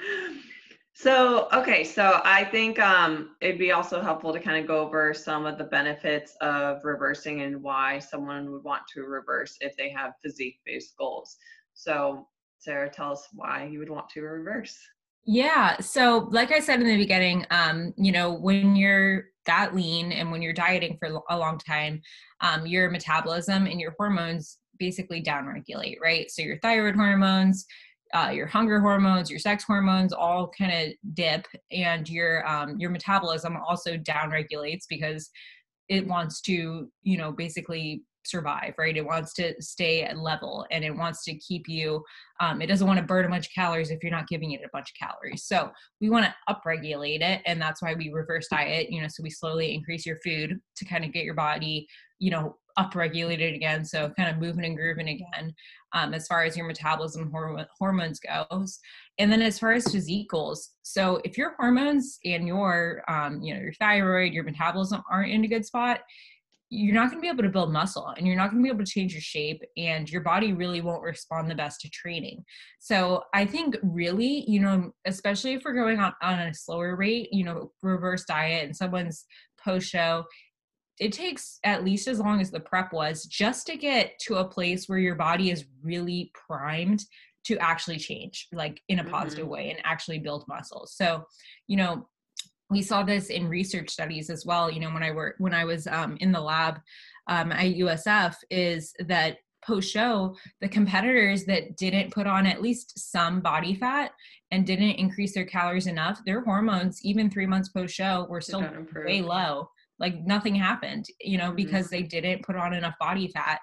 so 0.94 1.46
okay, 1.52 1.84
so 1.84 2.20
I 2.24 2.44
think 2.44 2.80
um, 2.80 3.36
it'd 3.40 3.60
be 3.60 3.70
also 3.70 4.00
helpful 4.02 4.32
to 4.32 4.40
kind 4.40 4.58
of 4.58 4.66
go 4.66 4.80
over 4.80 5.14
some 5.14 5.46
of 5.46 5.56
the 5.56 5.64
benefits 5.64 6.34
of 6.40 6.78
reversing 6.82 7.42
and 7.42 7.62
why 7.62 8.00
someone 8.00 8.50
would 8.50 8.64
want 8.64 8.82
to 8.94 9.02
reverse 9.02 9.56
if 9.60 9.76
they 9.76 9.90
have 9.90 10.14
physique-based 10.20 10.96
goals. 10.98 11.36
So 11.76 12.26
Sarah, 12.58 12.90
tell 12.90 13.12
us 13.12 13.28
why 13.32 13.68
you 13.70 13.78
would 13.78 13.90
want 13.90 14.08
to 14.10 14.22
reverse. 14.22 14.76
Yeah. 15.24 15.78
So, 15.80 16.28
like 16.30 16.52
I 16.52 16.60
said 16.60 16.80
in 16.80 16.86
the 16.86 16.96
beginning, 16.96 17.46
um, 17.50 17.92
you 17.96 18.12
know, 18.12 18.32
when 18.32 18.76
you're 18.76 19.26
that 19.46 19.74
lean 19.74 20.12
and 20.12 20.30
when 20.30 20.42
you're 20.42 20.52
dieting 20.52 20.96
for 20.98 21.20
a 21.30 21.38
long 21.38 21.58
time, 21.58 22.00
um, 22.40 22.66
your 22.66 22.90
metabolism 22.90 23.66
and 23.66 23.80
your 23.80 23.94
hormones 23.98 24.58
basically 24.78 25.22
downregulate, 25.22 25.96
right? 26.02 26.30
So, 26.30 26.42
your 26.42 26.58
thyroid 26.58 26.94
hormones, 26.94 27.66
uh, 28.14 28.30
your 28.32 28.46
hunger 28.46 28.80
hormones, 28.80 29.28
your 29.28 29.40
sex 29.40 29.64
hormones 29.64 30.12
all 30.12 30.50
kind 30.56 30.72
of 30.72 31.14
dip, 31.14 31.46
and 31.72 32.08
your 32.08 32.46
um, 32.48 32.78
your 32.78 32.90
metabolism 32.90 33.56
also 33.68 33.96
downregulates 33.96 34.84
because 34.88 35.28
it 35.88 36.06
wants 36.06 36.40
to, 36.42 36.90
you 37.02 37.16
know, 37.16 37.32
basically 37.32 38.02
survive, 38.26 38.74
right? 38.78 38.96
It 38.96 39.04
wants 39.04 39.32
to 39.34 39.54
stay 39.60 40.02
at 40.02 40.18
level 40.18 40.66
and 40.70 40.84
it 40.84 40.94
wants 40.94 41.24
to 41.24 41.34
keep 41.38 41.68
you, 41.68 42.02
um, 42.40 42.60
it 42.60 42.66
doesn't 42.66 42.86
want 42.86 42.98
to 42.98 43.06
burn 43.06 43.24
a 43.24 43.28
bunch 43.28 43.46
of 43.46 43.52
calories 43.52 43.90
if 43.90 44.02
you're 44.02 44.12
not 44.12 44.28
giving 44.28 44.52
it 44.52 44.60
a 44.64 44.68
bunch 44.72 44.90
of 44.90 45.08
calories. 45.08 45.44
So 45.44 45.70
we 46.00 46.10
want 46.10 46.26
to 46.26 46.34
upregulate 46.52 47.22
it. 47.22 47.42
And 47.46 47.60
that's 47.60 47.82
why 47.82 47.94
we 47.94 48.10
reverse 48.12 48.48
diet, 48.48 48.90
you 48.90 49.00
know, 49.00 49.08
so 49.08 49.22
we 49.22 49.30
slowly 49.30 49.74
increase 49.74 50.06
your 50.06 50.18
food 50.24 50.58
to 50.76 50.84
kind 50.84 51.04
of 51.04 51.12
get 51.12 51.24
your 51.24 51.34
body, 51.34 51.86
you 52.18 52.30
know, 52.30 52.56
upregulated 52.78 53.54
again 53.54 53.84
so 53.84 54.10
kind 54.18 54.28
of 54.28 54.38
moving 54.38 54.64
and 54.64 54.76
grooving 54.76 55.08
again 55.08 55.54
um, 55.94 56.12
as 56.12 56.26
far 56.26 56.44
as 56.44 56.56
your 56.56 56.66
metabolism 56.66 57.30
horm- 57.32 57.64
hormones 57.78 58.20
goes 58.20 58.78
and 59.18 59.32
then 59.32 59.40
as 59.40 59.58
far 59.58 59.72
as 59.72 59.90
physique 59.90 60.28
goals 60.28 60.72
so 60.82 61.20
if 61.24 61.38
your 61.38 61.54
hormones 61.58 62.18
and 62.24 62.46
your 62.46 63.02
um, 63.08 63.40
you 63.40 63.54
know 63.54 63.60
your 63.60 63.72
thyroid 63.74 64.32
your 64.32 64.44
metabolism 64.44 65.02
aren't 65.10 65.32
in 65.32 65.44
a 65.44 65.48
good 65.48 65.64
spot 65.64 66.00
you're 66.76 66.94
not 66.94 67.10
going 67.10 67.18
to 67.18 67.22
be 67.22 67.28
able 67.28 67.42
to 67.42 67.48
build 67.48 67.72
muscle 67.72 68.12
and 68.16 68.26
you're 68.26 68.36
not 68.36 68.50
going 68.50 68.62
to 68.62 68.66
be 68.66 68.72
able 68.72 68.84
to 68.84 68.90
change 68.90 69.12
your 69.14 69.22
shape 69.22 69.62
and 69.78 70.10
your 70.10 70.20
body 70.20 70.52
really 70.52 70.82
won't 70.82 71.02
respond 71.02 71.50
the 71.50 71.54
best 71.54 71.80
to 71.80 71.88
training 71.88 72.44
so 72.78 73.22
i 73.34 73.44
think 73.46 73.76
really 73.82 74.44
you 74.46 74.60
know 74.60 74.92
especially 75.06 75.54
if 75.54 75.62
we're 75.64 75.72
going 75.72 75.98
on, 75.98 76.12
on 76.22 76.38
a 76.38 76.54
slower 76.54 76.94
rate 76.94 77.28
you 77.32 77.44
know 77.44 77.72
reverse 77.82 78.24
diet 78.24 78.64
and 78.64 78.76
someone's 78.76 79.24
post 79.58 79.88
show 79.88 80.24
it 80.98 81.12
takes 81.12 81.58
at 81.64 81.84
least 81.84 82.08
as 82.08 82.20
long 82.20 82.40
as 82.40 82.50
the 82.50 82.60
prep 82.60 82.92
was 82.92 83.24
just 83.24 83.66
to 83.66 83.76
get 83.76 84.18
to 84.18 84.36
a 84.36 84.44
place 84.44 84.88
where 84.88 84.98
your 84.98 85.14
body 85.14 85.50
is 85.50 85.64
really 85.82 86.30
primed 86.34 87.02
to 87.44 87.56
actually 87.58 87.98
change 87.98 88.48
like 88.52 88.80
in 88.88 88.98
a 88.98 89.04
positive 89.04 89.44
mm-hmm. 89.44 89.54
way 89.54 89.70
and 89.70 89.78
actually 89.84 90.18
build 90.18 90.44
muscle 90.46 90.86
so 90.86 91.24
you 91.68 91.76
know 91.76 92.06
we 92.70 92.82
saw 92.82 93.02
this 93.02 93.28
in 93.28 93.48
research 93.48 93.90
studies 93.90 94.30
as 94.30 94.44
well 94.44 94.70
you 94.70 94.80
know 94.80 94.90
when 94.90 95.02
i 95.02 95.10
work 95.10 95.36
when 95.38 95.54
i 95.54 95.64
was 95.64 95.86
um, 95.86 96.16
in 96.20 96.32
the 96.32 96.40
lab 96.40 96.80
um, 97.28 97.52
at 97.52 97.74
usf 97.76 98.34
is 98.50 98.92
that 99.00 99.38
post 99.66 99.90
show 99.90 100.34
the 100.60 100.68
competitors 100.68 101.44
that 101.44 101.76
didn't 101.76 102.12
put 102.12 102.26
on 102.26 102.46
at 102.46 102.62
least 102.62 102.98
some 103.10 103.40
body 103.40 103.74
fat 103.74 104.12
and 104.50 104.66
didn't 104.66 104.92
increase 104.92 105.34
their 105.34 105.44
calories 105.44 105.86
enough 105.86 106.20
their 106.24 106.42
hormones 106.42 107.04
even 107.04 107.28
three 107.28 107.46
months 107.46 107.68
post 107.70 107.94
show 107.94 108.26
were 108.28 108.40
still 108.40 108.64
way 108.94 109.20
low. 109.20 109.68
Like 109.98 110.26
nothing 110.26 110.54
happened 110.54 111.06
you 111.20 111.38
know 111.38 111.46
mm-hmm. 111.46 111.56
because 111.56 111.88
they 111.88 112.02
didn't 112.02 112.44
put 112.44 112.56
on 112.56 112.74
enough 112.74 112.94
body 113.00 113.28
fat. 113.28 113.60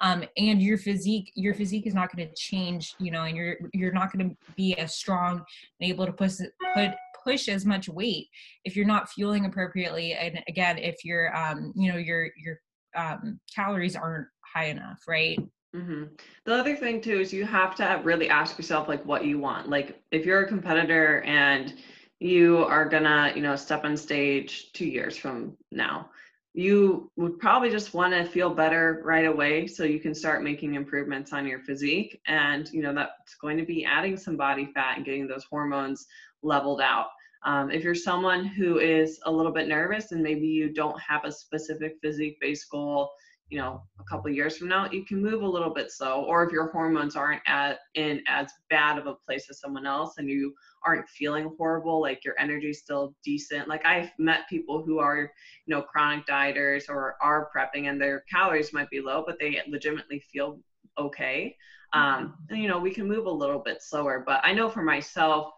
Um, 0.00 0.24
and 0.36 0.60
your 0.60 0.78
physique 0.78 1.30
your 1.34 1.54
physique 1.54 1.86
is 1.86 1.94
not 1.94 2.14
going 2.14 2.26
to 2.26 2.34
change 2.34 2.94
you 2.98 3.10
know 3.10 3.24
and 3.24 3.36
you're 3.36 3.56
you're 3.72 3.92
not 3.92 4.12
going 4.12 4.30
to 4.30 4.36
be 4.56 4.76
as 4.78 4.96
strong 4.96 5.44
and 5.80 5.90
able 5.90 6.06
to 6.06 6.12
push 6.12 6.38
put 6.74 6.94
push 7.24 7.48
as 7.48 7.64
much 7.64 7.88
weight 7.88 8.28
if 8.64 8.76
you're 8.76 8.86
not 8.86 9.08
fueling 9.08 9.46
appropriately 9.46 10.12
and 10.12 10.40
again 10.48 10.78
if 10.78 11.04
your 11.04 11.34
um 11.36 11.72
you 11.74 11.90
know 11.90 11.98
your 11.98 12.28
your 12.44 12.58
um 12.96 13.40
calories 13.54 13.96
aren't 13.96 14.28
high 14.54 14.66
enough 14.66 15.00
right 15.08 15.38
Mm-hmm. 15.74 16.04
The 16.44 16.54
other 16.54 16.76
thing 16.76 17.00
too 17.00 17.20
is 17.20 17.32
you 17.32 17.44
have 17.44 17.74
to 17.76 18.00
really 18.04 18.28
ask 18.28 18.56
yourself 18.56 18.88
like 18.88 19.04
what 19.04 19.24
you 19.24 19.38
want. 19.38 19.68
Like 19.68 20.00
if 20.12 20.24
you're 20.24 20.42
a 20.42 20.48
competitor 20.48 21.22
and 21.22 21.74
you 22.20 22.58
are 22.58 22.88
gonna, 22.88 23.32
you 23.34 23.42
know, 23.42 23.56
step 23.56 23.84
on 23.84 23.96
stage 23.96 24.72
two 24.72 24.86
years 24.86 25.16
from 25.16 25.56
now, 25.72 26.10
you 26.54 27.10
would 27.16 27.40
probably 27.40 27.68
just 27.68 27.94
want 27.94 28.14
to 28.14 28.24
feel 28.24 28.48
better 28.48 29.02
right 29.04 29.26
away 29.26 29.66
so 29.66 29.82
you 29.82 29.98
can 29.98 30.14
start 30.14 30.44
making 30.44 30.74
improvements 30.74 31.32
on 31.32 31.46
your 31.46 31.58
physique. 31.58 32.20
And 32.28 32.70
you 32.72 32.80
know 32.80 32.94
that's 32.94 33.34
going 33.40 33.58
to 33.58 33.66
be 33.66 33.84
adding 33.84 34.16
some 34.16 34.36
body 34.36 34.70
fat 34.72 34.96
and 34.96 35.04
getting 35.04 35.26
those 35.26 35.44
hormones 35.44 36.06
leveled 36.42 36.80
out. 36.80 37.08
Um, 37.44 37.70
if 37.70 37.82
you're 37.82 37.94
someone 37.94 38.46
who 38.46 38.78
is 38.78 39.20
a 39.26 39.32
little 39.32 39.52
bit 39.52 39.68
nervous 39.68 40.12
and 40.12 40.22
maybe 40.22 40.46
you 40.46 40.72
don't 40.72 40.98
have 41.00 41.24
a 41.24 41.32
specific 41.32 41.96
physique 42.00 42.38
based 42.40 42.70
goal, 42.70 43.10
you 43.50 43.58
know, 43.58 43.82
a 44.00 44.04
couple 44.04 44.30
years 44.30 44.56
from 44.56 44.68
now, 44.68 44.88
you 44.90 45.04
can 45.04 45.20
move 45.20 45.42
a 45.42 45.46
little 45.46 45.74
bit 45.74 45.90
slow. 45.90 46.24
Or 46.24 46.44
if 46.44 46.52
your 46.52 46.70
hormones 46.70 47.16
aren't 47.16 47.42
at 47.46 47.80
in 47.94 48.22
as 48.28 48.48
bad 48.70 48.96
of 48.96 49.06
a 49.06 49.16
place 49.26 49.46
as 49.50 49.60
someone 49.60 49.86
else 49.86 50.14
and 50.18 50.30
you 50.30 50.54
aren't 50.84 51.08
feeling 51.08 51.54
horrible, 51.56 52.00
like 52.00 52.24
your 52.24 52.34
energy's 52.38 52.80
still 52.80 53.14
decent. 53.24 53.68
Like 53.68 53.84
I've 53.86 54.10
met 54.18 54.48
people 54.48 54.82
who 54.82 54.98
are, 54.98 55.30
you 55.66 55.74
know, 55.74 55.82
chronic 55.82 56.26
dieters 56.26 56.84
or 56.88 57.16
are 57.22 57.48
prepping 57.54 57.88
and 57.88 58.00
their 58.00 58.24
calories 58.30 58.72
might 58.72 58.90
be 58.90 59.00
low, 59.00 59.24
but 59.26 59.36
they 59.40 59.60
legitimately 59.68 60.22
feel 60.32 60.60
okay. 60.98 61.56
Um, 61.92 62.34
and, 62.50 62.60
you 62.60 62.68
know, 62.68 62.78
we 62.78 62.92
can 62.92 63.08
move 63.08 63.26
a 63.26 63.30
little 63.30 63.60
bit 63.60 63.82
slower. 63.82 64.22
But 64.26 64.40
I 64.42 64.52
know 64.52 64.68
for 64.68 64.82
myself, 64.82 65.52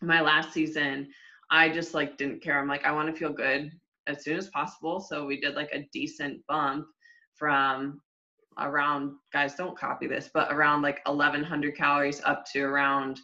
my 0.00 0.20
last 0.20 0.52
season, 0.52 1.08
I 1.50 1.68
just 1.68 1.94
like 1.94 2.16
didn't 2.16 2.42
care. 2.42 2.58
I'm 2.58 2.68
like, 2.68 2.84
I 2.84 2.92
want 2.92 3.08
to 3.12 3.18
feel 3.18 3.32
good 3.32 3.70
as 4.06 4.24
soon 4.24 4.36
as 4.36 4.48
possible. 4.48 5.00
So 5.00 5.24
we 5.24 5.40
did 5.40 5.54
like 5.54 5.70
a 5.72 5.88
decent 5.92 6.44
bump 6.46 6.86
from 7.34 8.00
around 8.58 9.12
guys 9.32 9.54
don't 9.54 9.78
copy 9.78 10.06
this 10.06 10.28
but 10.32 10.52
around 10.52 10.82
like 10.82 11.00
1100 11.06 11.74
calories 11.74 12.20
up 12.24 12.44
to 12.44 12.60
around 12.60 13.18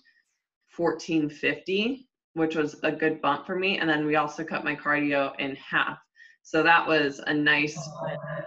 1450 0.78 2.08
which 2.34 2.54
was 2.54 2.76
a 2.84 2.92
good 2.92 3.20
bump 3.20 3.46
for 3.46 3.56
me 3.56 3.78
and 3.78 3.90
then 3.90 4.06
we 4.06 4.16
also 4.16 4.44
cut 4.44 4.64
my 4.64 4.76
cardio 4.76 5.32
in 5.40 5.56
half. 5.56 5.98
So 6.42 6.62
that 6.62 6.86
was 6.86 7.18
a 7.26 7.34
nice 7.34 7.78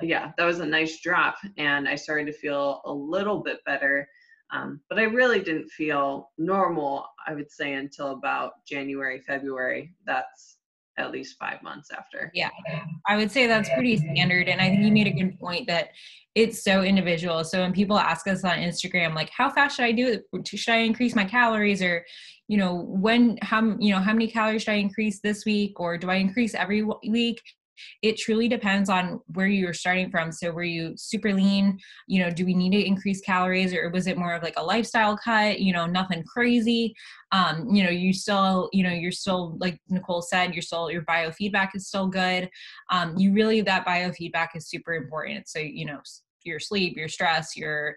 yeah 0.02 0.32
that 0.38 0.46
was 0.46 0.60
a 0.60 0.66
nice 0.66 1.02
drop 1.02 1.36
and 1.58 1.88
i 1.88 1.96
started 1.96 2.26
to 2.26 2.34
feel 2.34 2.82
a 2.86 2.92
little 2.92 3.42
bit 3.44 3.60
better. 3.66 4.08
Um, 4.54 4.82
but 4.90 5.00
I 5.00 5.04
really 5.04 5.40
didn't 5.40 5.70
feel 5.70 6.30
normal, 6.38 7.06
I 7.26 7.34
would 7.34 7.50
say, 7.50 7.74
until 7.74 8.12
about 8.12 8.66
January, 8.68 9.22
February. 9.22 9.94
That's 10.06 10.58
at 10.98 11.12
least 11.12 11.38
five 11.40 11.62
months 11.64 11.90
after. 11.92 12.32
Yeah, 12.34 12.50
I 13.08 13.18
would 13.18 13.32
say 13.32 13.48
that's 13.48 13.70
pretty 13.70 13.98
standard. 13.98 14.50
And 14.50 14.60
I 14.62 14.70
think 14.70 14.84
you 14.84 14.92
made 14.92 15.08
a 15.08 15.12
good 15.12 15.40
point 15.40 15.68
that 15.68 15.90
it's 16.36 16.64
so 16.64 16.84
individual. 16.84 17.44
So 17.44 17.60
when 17.60 17.74
people 17.74 17.98
ask 17.98 18.28
us 18.28 18.44
on 18.44 18.58
Instagram, 18.58 19.16
like, 19.16 19.30
how 19.36 19.50
fast 19.50 19.76
should 19.76 19.86
I 19.86 19.92
do 19.92 20.08
it? 20.08 20.48
Should 20.48 20.74
I 20.74 20.78
increase 20.78 21.16
my 21.16 21.26
calories? 21.26 21.82
Or, 21.82 22.06
you 22.48 22.58
know, 22.58 22.86
when, 22.88 23.38
how, 23.42 23.76
you 23.80 23.94
know, 23.94 24.00
how 24.00 24.14
many 24.14 24.28
calories 24.28 24.64
should 24.64 24.72
I 24.72 24.76
increase 24.76 25.20
this 25.22 25.46
week? 25.46 25.80
Or 25.80 25.98
do 25.98 26.10
I 26.10 26.16
increase 26.16 26.54
every 26.54 26.84
week? 27.08 27.42
It 28.02 28.18
truly 28.18 28.48
depends 28.48 28.90
on 28.90 29.20
where 29.28 29.48
you're 29.48 29.74
starting 29.74 30.10
from. 30.10 30.32
So 30.32 30.52
were 30.52 30.64
you 30.64 30.94
super 30.98 31.34
lean? 31.34 31.80
You 32.08 32.24
know 32.24 32.32
do 32.32 32.46
we 32.46 32.54
need 32.54 32.72
to 32.72 32.86
increase 32.86 33.22
calories 33.22 33.74
or 33.74 33.90
was 33.90 34.08
it 34.08 34.18
more 34.18 34.34
of 34.34 34.44
like 34.44 34.58
a 34.58 34.64
lifestyle 34.64 35.18
cut? 35.18 35.60
You 35.60 35.74
know 35.74 35.86
nothing 35.86 36.24
crazy. 36.24 36.94
Um 37.32 37.68
you 37.72 37.84
know 37.84 37.90
you 37.90 38.14
still 38.14 38.70
you 38.74 38.84
know 38.84 38.92
you're 38.92 39.12
still 39.12 39.58
like 39.60 39.80
nicole 39.90 40.22
said 40.22 40.54
you're 40.54 40.62
still 40.62 40.92
your 40.92 41.04
biofeedback 41.04 41.70
is 41.76 41.88
still 41.88 42.08
good. 42.08 42.50
Um 42.92 43.18
you 43.18 43.34
really 43.34 43.62
that 43.62 43.86
biofeedback 43.86 44.50
is 44.56 44.70
super 44.70 44.94
important. 44.94 45.48
So 45.48 45.60
you 45.60 45.86
know 45.86 46.00
your 46.44 46.60
sleep 46.60 46.98
your 46.98 47.08
stress 47.08 47.56
your 47.56 47.96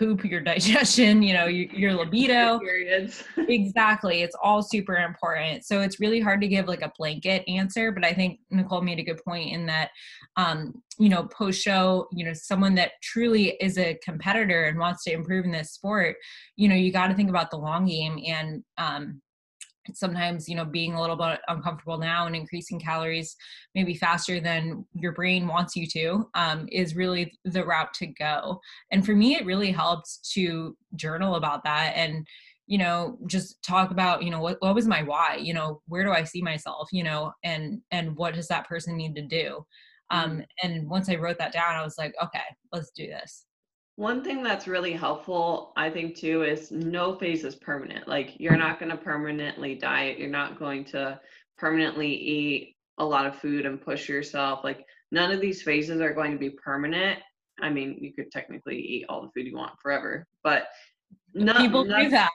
poop, 0.00 0.24
your 0.24 0.40
digestion, 0.52 1.22
you 1.22 1.34
know, 1.34 1.46
your, 1.46 1.68
your 1.72 1.92
libido. 1.92 2.58
Periods. 2.58 3.22
exactly. 3.36 4.22
It's 4.22 4.34
all 4.42 4.62
super 4.62 4.96
important. 4.96 5.64
So 5.64 5.82
it's 5.82 6.00
really 6.00 6.20
hard 6.20 6.40
to 6.40 6.48
give 6.48 6.66
like 6.66 6.82
a 6.82 6.92
blanket 6.98 7.44
answer, 7.46 7.92
but 7.92 8.04
I 8.04 8.12
think 8.12 8.40
Nicole 8.50 8.80
made 8.80 8.98
a 8.98 9.04
good 9.04 9.22
point 9.22 9.52
in 9.52 9.66
that, 9.66 9.90
um, 10.36 10.82
you 10.98 11.10
know, 11.10 11.24
post 11.24 11.62
show, 11.62 12.08
you 12.12 12.24
know, 12.24 12.32
someone 12.32 12.74
that 12.76 12.92
truly 13.02 13.56
is 13.60 13.78
a 13.78 13.98
competitor 14.02 14.64
and 14.64 14.78
wants 14.78 15.04
to 15.04 15.12
improve 15.12 15.44
in 15.44 15.52
this 15.52 15.72
sport, 15.72 16.16
you 16.56 16.68
know, 16.68 16.74
you 16.74 16.90
got 16.90 17.08
to 17.08 17.14
think 17.14 17.28
about 17.28 17.50
the 17.50 17.58
long 17.58 17.86
game 17.86 18.18
and, 18.26 18.64
um, 18.78 19.20
sometimes 19.94 20.48
you 20.48 20.54
know 20.54 20.64
being 20.64 20.94
a 20.94 21.00
little 21.00 21.16
bit 21.16 21.40
uncomfortable 21.48 21.98
now 21.98 22.26
and 22.26 22.36
increasing 22.36 22.78
calories 22.78 23.36
maybe 23.74 23.94
faster 23.94 24.40
than 24.40 24.84
your 24.94 25.12
brain 25.12 25.46
wants 25.46 25.76
you 25.76 25.86
to 25.86 26.28
um, 26.34 26.68
is 26.70 26.96
really 26.96 27.32
the 27.44 27.64
route 27.64 27.92
to 27.94 28.06
go. 28.06 28.60
And 28.90 29.04
for 29.04 29.14
me 29.14 29.34
it 29.34 29.46
really 29.46 29.72
helped 29.72 30.30
to 30.32 30.76
journal 30.96 31.36
about 31.36 31.64
that 31.64 31.92
and 31.96 32.26
you 32.66 32.78
know 32.78 33.18
just 33.26 33.62
talk 33.62 33.90
about 33.90 34.22
you 34.22 34.30
know 34.30 34.40
what, 34.40 34.56
what 34.60 34.74
was 34.74 34.86
my 34.86 35.02
why? 35.02 35.38
You 35.40 35.54
know 35.54 35.82
where 35.88 36.04
do 36.04 36.12
i 36.12 36.24
see 36.24 36.42
myself? 36.42 36.88
You 36.92 37.04
know 37.04 37.32
and 37.44 37.80
and 37.90 38.16
what 38.16 38.34
does 38.34 38.48
that 38.48 38.68
person 38.68 38.96
need 38.96 39.14
to 39.16 39.22
do? 39.22 39.64
Um 40.10 40.30
mm-hmm. 40.30 40.40
and 40.62 40.88
once 40.88 41.08
i 41.08 41.14
wrote 41.16 41.38
that 41.38 41.52
down 41.52 41.76
i 41.76 41.84
was 41.84 41.98
like 41.98 42.14
okay 42.22 42.40
let's 42.72 42.90
do 42.90 43.06
this 43.06 43.46
one 44.00 44.24
thing 44.24 44.42
that's 44.42 44.66
really 44.66 44.94
helpful, 44.94 45.74
I 45.76 45.90
think, 45.90 46.16
too, 46.16 46.42
is 46.42 46.70
no 46.70 47.16
phase 47.16 47.44
is 47.44 47.54
permanent. 47.54 48.08
Like, 48.08 48.32
you're 48.38 48.56
not 48.56 48.80
going 48.80 48.90
to 48.90 48.96
permanently 48.96 49.74
diet. 49.74 50.18
You're 50.18 50.30
not 50.30 50.58
going 50.58 50.86
to 50.86 51.20
permanently 51.58 52.08
eat 52.08 52.76
a 52.96 53.04
lot 53.04 53.26
of 53.26 53.36
food 53.36 53.66
and 53.66 53.78
push 53.78 54.08
yourself. 54.08 54.64
Like, 54.64 54.86
none 55.12 55.30
of 55.30 55.42
these 55.42 55.60
phases 55.60 56.00
are 56.00 56.14
going 56.14 56.32
to 56.32 56.38
be 56.38 56.48
permanent. 56.48 57.18
I 57.60 57.68
mean, 57.68 57.98
you 58.00 58.14
could 58.14 58.32
technically 58.32 58.78
eat 58.78 59.04
all 59.10 59.20
the 59.20 59.28
food 59.32 59.46
you 59.46 59.54
want 59.54 59.78
forever, 59.82 60.26
but 60.42 60.68
people 61.34 61.84
do 61.84 62.08
that. 62.08 62.30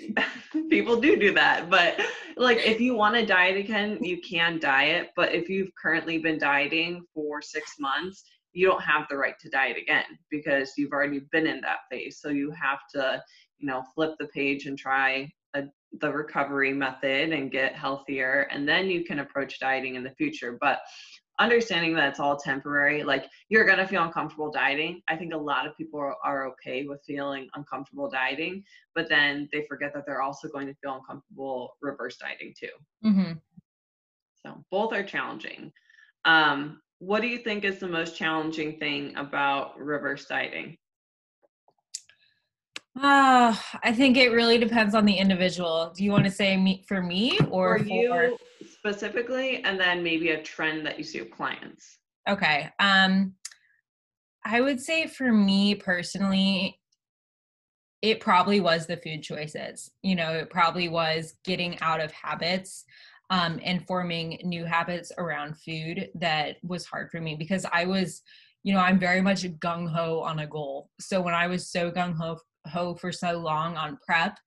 people 0.70 0.98
do 0.98 1.18
do 1.18 1.34
that. 1.34 1.68
But, 1.68 2.00
like, 2.38 2.66
if 2.66 2.80
you 2.86 2.94
want 2.94 3.16
to 3.16 3.26
diet 3.26 3.58
again, 3.58 4.02
you 4.02 4.18
can 4.22 4.58
diet. 4.58 5.10
But 5.14 5.34
if 5.34 5.50
you've 5.50 5.74
currently 5.74 6.16
been 6.16 6.38
dieting 6.38 7.04
for 7.12 7.42
six 7.42 7.74
months, 7.78 8.24
you 8.52 8.66
don't 8.66 8.82
have 8.82 9.06
the 9.08 9.16
right 9.16 9.38
to 9.40 9.48
diet 9.48 9.76
again 9.76 10.04
because 10.30 10.72
you've 10.76 10.92
already 10.92 11.20
been 11.32 11.46
in 11.46 11.60
that 11.62 11.78
phase. 11.90 12.18
So 12.20 12.28
you 12.28 12.50
have 12.52 12.80
to, 12.94 13.22
you 13.58 13.66
know, 13.66 13.82
flip 13.94 14.14
the 14.18 14.26
page 14.28 14.66
and 14.66 14.78
try 14.78 15.30
a, 15.54 15.64
the 16.00 16.12
recovery 16.12 16.72
method 16.72 17.32
and 17.32 17.50
get 17.50 17.74
healthier, 17.74 18.48
and 18.50 18.68
then 18.68 18.88
you 18.88 19.04
can 19.04 19.20
approach 19.20 19.58
dieting 19.58 19.94
in 19.94 20.02
the 20.02 20.10
future. 20.10 20.58
But 20.60 20.80
understanding 21.38 21.94
that 21.94 22.08
it's 22.10 22.20
all 22.20 22.36
temporary, 22.36 23.02
like 23.02 23.26
you're 23.48 23.64
gonna 23.64 23.86
feel 23.86 24.02
uncomfortable 24.02 24.50
dieting. 24.50 25.02
I 25.08 25.16
think 25.16 25.32
a 25.32 25.36
lot 25.36 25.66
of 25.66 25.76
people 25.76 25.98
are, 25.98 26.16
are 26.24 26.46
okay 26.48 26.84
with 26.86 27.00
feeling 27.06 27.48
uncomfortable 27.54 28.08
dieting, 28.08 28.62
but 28.94 29.08
then 29.08 29.48
they 29.52 29.64
forget 29.68 29.92
that 29.94 30.04
they're 30.06 30.22
also 30.22 30.48
going 30.48 30.66
to 30.66 30.74
feel 30.74 30.94
uncomfortable 30.94 31.76
reverse 31.80 32.16
dieting 32.18 32.54
too. 32.58 33.08
Mm-hmm. 33.08 33.32
So 34.44 34.64
both 34.70 34.92
are 34.92 35.02
challenging. 35.02 35.72
Um, 36.24 36.80
what 37.02 37.20
do 37.20 37.26
you 37.26 37.38
think 37.38 37.64
is 37.64 37.80
the 37.80 37.88
most 37.88 38.16
challenging 38.16 38.78
thing 38.78 39.12
about 39.16 39.76
reverse 39.76 40.24
dieting? 40.26 40.76
Uh, 42.96 43.56
I 43.82 43.92
think 43.92 44.16
it 44.16 44.28
really 44.28 44.56
depends 44.56 44.94
on 44.94 45.04
the 45.04 45.14
individual. 45.14 45.92
Do 45.96 46.04
you 46.04 46.12
want 46.12 46.26
to 46.26 46.30
say 46.30 46.56
me 46.56 46.84
for 46.86 47.02
me 47.02 47.40
or 47.50 47.80
for 47.80 47.84
you 47.84 48.38
specifically, 48.70 49.64
and 49.64 49.80
then 49.80 50.04
maybe 50.04 50.30
a 50.30 50.42
trend 50.42 50.86
that 50.86 50.96
you 50.96 51.02
see 51.02 51.20
with 51.20 51.32
clients? 51.32 51.98
Okay. 52.28 52.70
Um, 52.78 53.34
I 54.44 54.60
would 54.60 54.80
say 54.80 55.08
for 55.08 55.32
me 55.32 55.74
personally, 55.74 56.78
it 58.00 58.20
probably 58.20 58.60
was 58.60 58.86
the 58.86 58.96
food 58.98 59.24
choices. 59.24 59.90
You 60.02 60.14
know, 60.14 60.34
it 60.34 60.50
probably 60.50 60.88
was 60.88 61.34
getting 61.44 61.80
out 61.80 62.00
of 62.00 62.12
habits 62.12 62.84
um, 63.32 63.58
and 63.64 63.86
forming 63.86 64.38
new 64.44 64.66
habits 64.66 65.10
around 65.16 65.56
food 65.58 66.10
that 66.14 66.56
was 66.62 66.84
hard 66.84 67.10
for 67.10 67.18
me 67.18 67.34
because 67.34 67.64
I 67.72 67.86
was, 67.86 68.20
you 68.62 68.74
know, 68.74 68.78
I'm 68.78 68.98
very 68.98 69.22
much 69.22 69.44
gung 69.58 69.90
ho 69.90 70.20
on 70.20 70.40
a 70.40 70.46
goal. 70.46 70.90
So 71.00 71.22
when 71.22 71.32
I 71.32 71.46
was 71.46 71.70
so 71.70 71.90
gung 71.90 72.14
ho 72.66 72.94
for 72.94 73.10
so 73.10 73.38
long 73.38 73.74
on 73.76 73.98
prep 74.06 74.38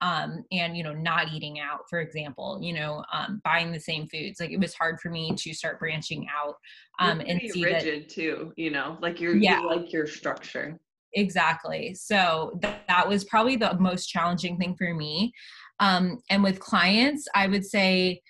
um, 0.00 0.44
and 0.52 0.76
you 0.76 0.84
know 0.84 0.92
not 0.92 1.32
eating 1.32 1.58
out 1.58 1.80
for 1.90 2.00
example 2.00 2.60
you 2.62 2.72
know 2.72 3.04
um, 3.12 3.40
buying 3.44 3.72
the 3.72 3.80
same 3.80 4.06
foods 4.06 4.38
like 4.38 4.50
it 4.50 4.60
was 4.60 4.72
hard 4.72 5.00
for 5.00 5.10
me 5.10 5.34
to 5.34 5.52
start 5.52 5.80
branching 5.80 6.26
out 6.32 6.54
um, 7.00 7.20
and 7.20 7.40
see 7.50 7.64
rigid 7.64 8.04
that, 8.04 8.08
too 8.08 8.52
you 8.56 8.70
know 8.70 8.96
like 9.02 9.20
you're 9.20 9.36
yeah. 9.36 9.60
you 9.60 9.66
like 9.66 9.92
your 9.92 10.06
structure 10.06 10.78
exactly 11.14 11.94
so 11.94 12.56
th- 12.62 12.76
that 12.86 13.08
was 13.08 13.24
probably 13.24 13.56
the 13.56 13.76
most 13.80 14.06
challenging 14.06 14.56
thing 14.56 14.76
for 14.76 14.94
me 14.94 15.32
um, 15.80 16.18
and 16.30 16.42
with 16.42 16.60
clients 16.60 17.26
i 17.34 17.46
would 17.46 17.64
say 17.64 18.20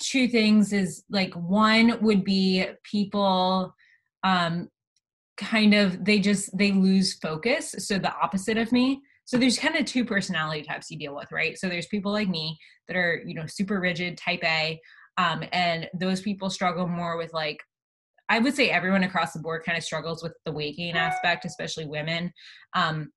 two 0.00 0.26
things 0.26 0.72
is 0.72 1.04
like 1.10 1.32
one 1.34 1.98
would 2.00 2.24
be 2.24 2.66
people 2.84 3.74
um 4.24 4.68
kind 5.40 5.72
of 5.72 6.04
they 6.04 6.18
just 6.18 6.56
they 6.56 6.70
lose 6.70 7.14
focus 7.14 7.74
so 7.78 7.98
the 7.98 8.14
opposite 8.14 8.58
of 8.58 8.72
me. 8.72 9.00
So 9.24 9.38
there's 9.38 9.58
kind 9.58 9.76
of 9.76 9.86
two 9.86 10.04
personality 10.04 10.62
types 10.62 10.90
you 10.90 10.98
deal 10.98 11.14
with 11.14 11.32
right? 11.32 11.56
So 11.58 11.68
there's 11.68 11.86
people 11.86 12.12
like 12.12 12.28
me 12.28 12.58
that 12.88 12.96
are 12.96 13.22
you 13.24 13.34
know 13.34 13.46
super 13.46 13.80
rigid 13.80 14.18
type 14.18 14.44
a 14.44 14.78
um, 15.16 15.44
and 15.52 15.88
those 15.94 16.20
people 16.20 16.50
struggle 16.50 16.86
more 16.86 17.16
with 17.16 17.32
like 17.32 17.58
i 18.28 18.38
would 18.38 18.54
say 18.54 18.70
everyone 18.70 19.02
across 19.02 19.32
the 19.32 19.40
board 19.40 19.62
kind 19.64 19.76
of 19.76 19.84
struggles 19.84 20.22
with 20.22 20.32
the 20.44 20.52
gain 20.52 20.96
aspect 20.96 21.44
especially 21.44 21.86
women. 21.86 22.32
Um, 22.74 23.10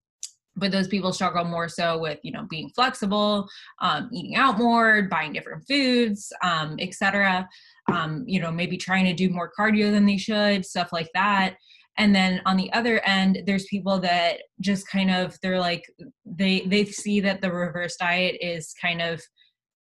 but 0.55 0.71
those 0.71 0.87
people 0.87 1.11
struggle 1.11 1.43
more 1.43 1.67
so 1.67 1.97
with 1.97 2.19
you 2.23 2.31
know 2.31 2.45
being 2.49 2.69
flexible 2.69 3.47
um, 3.81 4.09
eating 4.13 4.35
out 4.35 4.57
more 4.57 5.03
buying 5.03 5.33
different 5.33 5.63
foods 5.67 6.31
um, 6.43 6.75
etc 6.79 7.47
um, 7.91 8.23
you 8.27 8.39
know 8.39 8.51
maybe 8.51 8.77
trying 8.77 9.05
to 9.05 9.13
do 9.13 9.29
more 9.29 9.51
cardio 9.57 9.91
than 9.91 10.05
they 10.05 10.17
should 10.17 10.65
stuff 10.65 10.91
like 10.91 11.09
that. 11.13 11.55
And 11.97 12.15
then 12.15 12.41
on 12.45 12.57
the 12.57 12.71
other 12.73 13.01
end 13.05 13.43
there's 13.45 13.65
people 13.65 13.99
that 13.99 14.39
just 14.61 14.87
kind 14.87 15.11
of 15.11 15.37
they're 15.41 15.59
like 15.59 15.83
they 16.25 16.61
they 16.61 16.85
see 16.85 17.19
that 17.19 17.41
the 17.41 17.51
reverse 17.51 17.95
diet 17.97 18.37
is 18.41 18.73
kind 18.81 19.01
of 19.01 19.21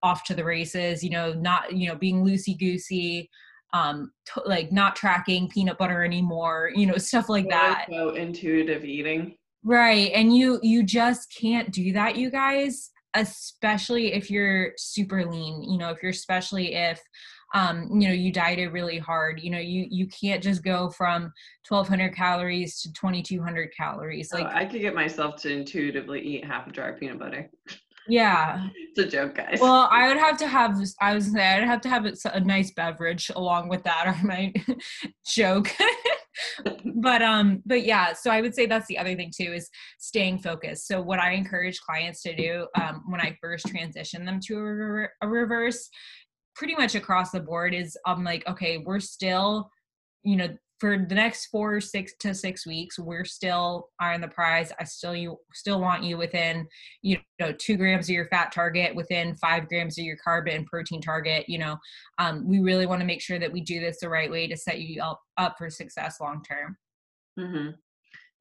off 0.03 0.23
to 0.25 0.35
the 0.35 0.43
races 0.43 1.03
you 1.03 1.09
know 1.09 1.33
not 1.33 1.73
you 1.73 1.87
know 1.87 1.95
being 1.95 2.23
loosey 2.23 2.59
goosey 2.59 3.29
um 3.73 4.11
t- 4.27 4.41
like 4.45 4.71
not 4.71 4.95
tracking 4.95 5.47
peanut 5.47 5.77
butter 5.77 6.03
anymore 6.03 6.69
you 6.75 6.85
know 6.85 6.97
stuff 6.97 7.29
like 7.29 7.49
that. 7.49 7.85
so 7.89 8.09
intuitive 8.09 8.83
eating 8.83 9.35
right 9.63 10.11
and 10.13 10.35
you 10.35 10.59
you 10.61 10.83
just 10.83 11.33
can't 11.33 11.71
do 11.71 11.93
that 11.93 12.15
you 12.15 12.29
guys 12.29 12.91
especially 13.15 14.13
if 14.13 14.29
you're 14.29 14.73
super 14.77 15.25
lean 15.25 15.63
you 15.63 15.77
know 15.77 15.89
if 15.89 16.01
you're 16.01 16.11
especially 16.11 16.73
if 16.73 17.01
um, 17.55 17.87
you 17.91 18.07
know 18.07 18.13
you 18.13 18.31
dieted 18.31 18.73
really 18.73 18.97
hard 18.97 19.39
you 19.39 19.51
know 19.51 19.59
you 19.59 19.85
you 19.89 20.07
can't 20.07 20.41
just 20.41 20.63
go 20.63 20.89
from 20.89 21.31
1200 21.69 22.15
calories 22.15 22.81
to 22.81 22.91
2200 22.93 23.69
calories 23.77 24.31
oh, 24.33 24.39
like 24.39 24.47
oh, 24.47 24.57
i 24.57 24.65
could 24.65 24.81
get 24.81 24.95
myself 24.95 25.35
to 25.41 25.51
intuitively 25.51 26.19
eat 26.19 26.43
half 26.43 26.67
a 26.67 26.71
jar 26.71 26.89
of 26.89 26.99
peanut 26.99 27.19
butter. 27.19 27.49
Yeah. 28.05 28.67
It's 28.75 28.99
a 28.99 29.07
joke 29.07 29.35
guys. 29.35 29.59
Well 29.61 29.87
i 29.91 30.07
would 30.07 30.17
have 30.25 30.37
to 30.37 30.47
have 30.47 30.81
i 30.99 31.13
was 31.13 31.31
say 31.31 31.41
i'd 31.41 31.63
have 31.63 31.81
to 31.81 31.89
have 31.89 32.05
a 32.05 32.39
nice 32.39 32.71
beverage 32.71 33.31
along 33.35 33.69
with 33.69 33.83
that 33.83 34.07
or 34.07 34.09
I 34.19 34.23
might 34.23 34.65
joke 35.25 35.71
but 36.95 37.21
um 37.21 37.61
but 37.65 37.83
yeah 37.83 38.13
so 38.13 38.31
i 38.31 38.41
would 38.41 38.55
say 38.55 38.65
that's 38.65 38.87
the 38.87 38.97
other 38.97 39.15
thing 39.15 39.31
too 39.35 39.53
is 39.53 39.69
staying 39.99 40.39
focused. 40.39 40.87
So 40.87 41.01
what 41.01 41.19
i 41.19 41.31
encourage 41.31 41.79
clients 41.81 42.21
to 42.23 42.35
do 42.35 42.67
um, 42.81 43.03
when 43.07 43.21
i 43.21 43.37
first 43.41 43.67
transition 43.67 44.25
them 44.25 44.39
to 44.47 44.57
a, 44.57 45.25
a 45.25 45.27
reverse 45.27 45.89
pretty 46.55 46.75
much 46.75 46.95
across 46.95 47.31
the 47.31 47.39
board 47.39 47.73
is 47.73 47.97
I'm 48.05 48.23
like, 48.23 48.47
okay, 48.47 48.77
we're 48.77 48.99
still, 48.99 49.69
you 50.23 50.35
know, 50.35 50.49
for 50.83 50.97
the 50.97 51.15
next 51.15 51.45
four, 51.45 51.79
six 51.79 52.11
to 52.19 52.33
six 52.33 52.67
weeks, 52.67 52.99
we're 52.99 53.23
still 53.23 53.87
on 54.01 54.19
the 54.19 54.27
prize. 54.27 54.69
I 54.81 54.83
still 54.83 55.15
you 55.15 55.39
still 55.53 55.79
want 55.79 56.03
you 56.03 56.17
within, 56.17 56.67
you 57.01 57.19
know, 57.39 57.53
two 57.53 57.77
grams 57.77 58.07
of 58.07 58.09
your 58.09 58.25
fat 58.25 58.51
target, 58.51 58.93
within 58.93 59.33
five 59.37 59.69
grams 59.69 59.97
of 59.97 60.03
your 60.03 60.17
carb 60.17 60.53
and 60.53 60.65
protein 60.65 60.99
target. 60.99 61.47
You 61.47 61.59
know, 61.59 61.77
um, 62.17 62.45
we 62.45 62.59
really 62.59 62.85
want 62.85 62.99
to 62.99 63.07
make 63.07 63.21
sure 63.21 63.39
that 63.39 63.49
we 63.49 63.61
do 63.61 63.79
this 63.79 64.01
the 64.01 64.09
right 64.09 64.29
way 64.29 64.45
to 64.45 64.57
set 64.57 64.81
you 64.81 65.01
up, 65.01 65.21
up 65.37 65.55
for 65.57 65.69
success 65.69 66.17
long 66.19 66.43
term. 66.43 66.75
Mm-hmm. 67.39 67.69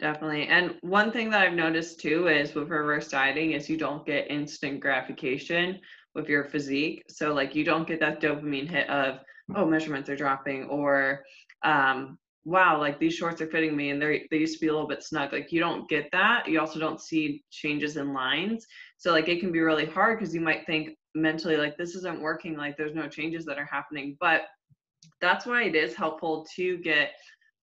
Definitely. 0.01 0.49
And 0.49 0.75
one 0.81 1.13
thing 1.13 1.31
that 1.31 1.43
I've 1.43 1.55
noticed 1.55 2.01
too 2.01 2.27
is 2.27 2.57
with 2.57 2.71
reverse 2.71 3.07
dieting 3.07 3.53
is 3.53 3.71
you 3.71 3.77
don't 3.77 4.05
get 4.05 4.29
instant 4.29 4.81
gratification 4.81 5.79
with 6.17 6.29
your 6.29 6.43
physique. 6.43 7.05
So 7.09 7.33
like 7.35 7.55
you 7.55 7.63
don't 7.63 7.87
get 7.87 8.01
that 8.01 8.21
dopamine 8.21 8.69
hit 8.69 8.91
of, 8.91 9.21
oh, 9.55 9.65
measurements 9.65 10.09
are 10.09 10.17
dropping 10.17 10.65
or 10.65 11.23
um, 11.65 12.19
wow, 12.45 12.79
like 12.79 12.99
these 12.99 13.15
shorts 13.15 13.41
are 13.41 13.47
fitting 13.47 13.77
me 13.77 13.91
and 13.91 14.01
they 14.01 14.27
they 14.31 14.39
used 14.39 14.55
to 14.55 14.61
be 14.61 14.69
a 14.69 14.73
little 14.73 14.89
bit 14.89 15.03
snug. 15.03 15.33
Like 15.33 15.53
you 15.53 15.61
don't 15.61 15.89
get 15.89 16.09
that. 16.13 16.49
You 16.49 16.61
also 16.61 16.79
don't 16.79 17.01
see 17.01 17.45
changes 17.51 17.97
in 17.97 18.13
lines. 18.13 18.67
So 18.99 19.13
like 19.13 19.29
it 19.29 19.41
can 19.41 19.53
be 19.53 19.61
really 19.61 19.87
hard 19.87 20.19
because 20.19 20.35
you 20.35 20.41
might 20.41 20.67
think 20.67 20.97
mentally 21.15 21.57
like 21.57 21.77
this 21.77 21.95
isn't 21.95 22.21
working, 22.21 22.57
like 22.57 22.77
there's 22.77 22.95
no 22.95 23.09
changes 23.09 23.45
that 23.47 23.59
are 23.59 23.69
happening. 23.71 24.17
But 24.19 24.43
that's 25.21 25.47
why 25.47 25.65
it 25.65 25.75
is 25.75 25.95
helpful 25.95 26.47
to 26.57 26.79
get 26.79 27.13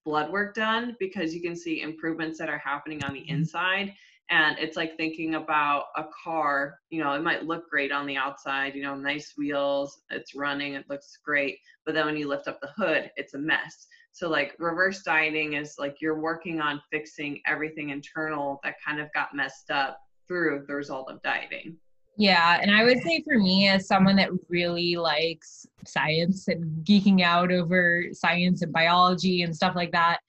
blood 0.06 0.32
work 0.32 0.56
done 0.56 0.96
because 1.00 1.36
you 1.36 1.42
can 1.42 1.56
see 1.56 1.82
improvements 1.82 2.40
that 2.40 2.50
are 2.50 2.58
happening 2.58 3.04
on 3.04 3.14
the 3.14 3.20
mm-hmm. 3.20 3.36
inside 3.36 3.94
and 4.32 4.58
it's 4.60 4.78
like 4.78 4.96
thinking 4.96 5.36
about 5.36 5.86
a 5.98 6.06
car 6.24 6.80
you 6.90 7.04
know 7.04 7.14
it 7.14 7.22
might 7.22 7.46
look 7.46 7.70
great 7.70 7.92
on 7.92 8.06
the 8.06 8.16
outside 8.16 8.76
you 8.76 8.82
know 8.82 8.96
nice 8.96 9.34
wheels 9.38 10.02
it's 10.10 10.36
running 10.36 10.74
it 10.74 10.90
looks 10.90 11.18
great 11.24 11.58
but 11.86 11.94
then 11.94 12.06
when 12.06 12.18
you 12.18 12.28
lift 12.28 12.48
up 12.48 12.60
the 12.62 12.70
hood 12.78 13.12
it's 13.18 13.34
a 13.34 13.38
mess 13.38 13.88
so 14.12 14.30
like 14.30 14.56
reverse 14.60 15.04
dieting 15.04 15.54
is 15.54 15.76
like 15.78 15.98
you're 16.02 16.20
working 16.20 16.60
on 16.62 16.82
fixing 16.92 17.42
everything 17.46 17.90
internal 17.90 18.60
that 18.64 18.76
kind 18.86 19.00
of 19.00 19.08
got 19.14 19.34
messed 19.34 19.72
up 19.72 20.00
through 20.28 20.66
the 20.68 20.74
result 20.74 21.10
of 21.10 21.22
dieting. 21.22 21.78
Yeah, 22.18 22.60
and 22.62 22.70
I 22.70 22.84
would 22.84 23.02
say 23.02 23.24
for 23.24 23.40
me, 23.40 23.70
as 23.70 23.88
someone 23.88 24.18
that 24.18 24.30
really 24.50 24.98
likes 24.98 25.66
science 25.86 26.50
and 26.50 26.86
geeking 26.86 27.22
out 27.22 27.50
over 27.50 28.08
science 28.12 28.62
and 28.62 28.74
biology 28.74 29.44
and 29.44 29.56
stuff 29.56 29.74
like 29.74 29.94
that, 29.94 30.20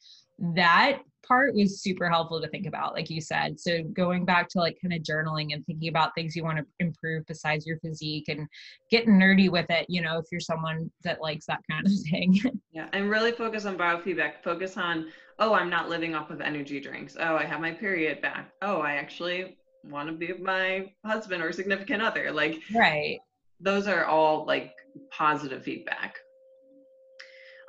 that 0.54 1.00
part 1.30 1.54
was 1.54 1.80
super 1.80 2.10
helpful 2.10 2.40
to 2.40 2.48
think 2.48 2.66
about, 2.66 2.92
like 2.92 3.08
you 3.08 3.20
said. 3.20 3.60
So 3.60 3.84
going 3.84 4.24
back 4.24 4.48
to 4.48 4.58
like 4.58 4.76
kind 4.82 4.92
of 4.92 5.02
journaling 5.02 5.54
and 5.54 5.64
thinking 5.64 5.88
about 5.88 6.12
things 6.16 6.34
you 6.34 6.42
want 6.42 6.58
to 6.58 6.66
improve 6.80 7.24
besides 7.26 7.64
your 7.64 7.78
physique 7.78 8.28
and 8.28 8.48
getting 8.90 9.12
nerdy 9.12 9.48
with 9.48 9.70
it, 9.70 9.86
you 9.88 10.02
know, 10.02 10.18
if 10.18 10.24
you're 10.32 10.40
someone 10.40 10.90
that 11.04 11.20
likes 11.20 11.46
that 11.46 11.60
kind 11.70 11.86
of 11.86 11.92
thing. 12.10 12.40
Yeah, 12.72 12.86
and 12.92 13.10
really 13.10 13.32
focus 13.32 13.64
on 13.64 13.76
biofeedback. 13.76 14.42
Focus 14.44 14.76
on, 14.76 15.08
oh, 15.40 15.54
I'm 15.54 15.68
not 15.70 15.88
living 15.88 16.14
off 16.14 16.30
of 16.30 16.40
energy 16.40 16.80
drinks. 16.80 17.16
Oh, 17.18 17.36
I 17.36 17.44
have 17.44 17.60
my 17.60 17.72
period 17.72 18.22
back. 18.22 18.52
Oh, 18.62 18.80
I 18.80 18.92
actually 18.92 19.56
want 19.84 20.08
to 20.08 20.14
be 20.14 20.32
my 20.40 20.92
husband 21.04 21.42
or 21.42 21.52
significant 21.52 22.00
other. 22.00 22.30
Like, 22.30 22.60
right. 22.74 23.18
Those 23.60 23.88
are 23.88 24.04
all 24.04 24.46
like 24.46 24.72
positive 25.10 25.64
feedback. 25.64 26.16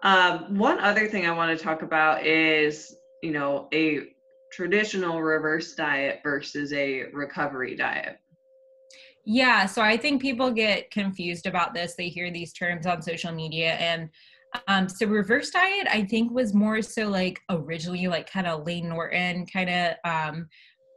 Um, 0.04 0.58
one 0.58 0.80
other 0.80 1.08
thing 1.08 1.26
I 1.26 1.32
want 1.32 1.58
to 1.58 1.64
talk 1.64 1.82
about 1.82 2.26
is, 2.26 2.96
you 3.22 3.32
know, 3.32 3.68
a 3.74 4.14
traditional 4.52 5.22
reverse 5.22 5.74
diet 5.76 6.20
versus 6.24 6.74
a 6.74 7.04
recovery 7.14 7.76
diet. 7.76 8.20
Yeah, 9.26 9.66
so 9.66 9.82
I 9.82 9.98
think 9.98 10.22
people 10.22 10.52
get 10.52 10.92
confused 10.92 11.46
about 11.46 11.74
this. 11.74 11.96
They 11.96 12.10
hear 12.10 12.32
these 12.32 12.54
terms 12.54 12.86
on 12.86 13.02
social 13.02 13.32
media 13.32 13.74
and 13.74 14.10
um 14.68 14.90
so 14.90 15.06
reverse 15.06 15.50
diet 15.50 15.88
I 15.90 16.04
think 16.04 16.32
was 16.32 16.54
more 16.54 16.82
so 16.82 17.08
like 17.08 17.40
originally 17.50 18.08
like 18.08 18.30
kind 18.30 18.48
of 18.48 18.66
Layne 18.66 18.90
Norton 18.90 19.46
kind 19.46 19.70
of 19.70 19.96
um 20.04 20.48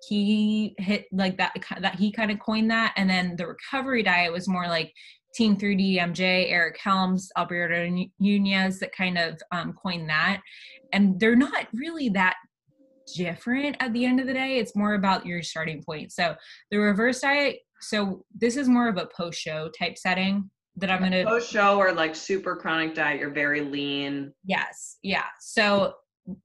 he 0.08 0.74
hit 0.78 1.06
like 1.12 1.38
that 1.38 1.52
that 1.80 1.94
he 1.94 2.10
kind 2.10 2.30
of 2.30 2.40
coined 2.40 2.70
that 2.70 2.92
and 2.96 3.08
then 3.08 3.36
the 3.36 3.46
recovery 3.46 4.02
diet 4.02 4.32
was 4.32 4.48
more 4.48 4.66
like 4.66 4.92
team 5.34 5.56
3dmj 5.56 6.50
eric 6.50 6.78
helms 6.78 7.30
alberto 7.36 8.06
nunez 8.18 8.78
that 8.78 8.92
kind 8.92 9.18
of 9.18 9.40
um, 9.52 9.72
coined 9.72 10.08
that 10.08 10.40
and 10.92 11.18
they're 11.18 11.36
not 11.36 11.66
really 11.74 12.08
that 12.08 12.36
different 13.14 13.76
at 13.80 13.92
the 13.92 14.04
end 14.04 14.18
of 14.18 14.26
the 14.26 14.32
day 14.32 14.58
it's 14.58 14.74
more 14.74 14.94
about 14.94 15.26
your 15.26 15.42
starting 15.42 15.82
point 15.82 16.10
so 16.10 16.34
the 16.70 16.78
reverse 16.78 17.20
diet 17.20 17.58
so 17.80 18.24
this 18.34 18.56
is 18.56 18.68
more 18.68 18.88
of 18.88 18.96
a 18.96 19.08
post 19.14 19.38
show 19.38 19.68
type 19.78 19.98
setting 19.98 20.50
that 20.76 20.90
I'm 20.90 21.00
gonna 21.00 21.24
post 21.24 21.50
show 21.50 21.78
or 21.78 21.92
like 21.92 22.14
super 22.16 22.56
chronic 22.56 22.94
diet, 22.94 23.20
you're 23.20 23.30
very 23.30 23.60
lean. 23.60 24.32
Yes. 24.44 24.98
Yeah. 25.02 25.24
So 25.40 25.94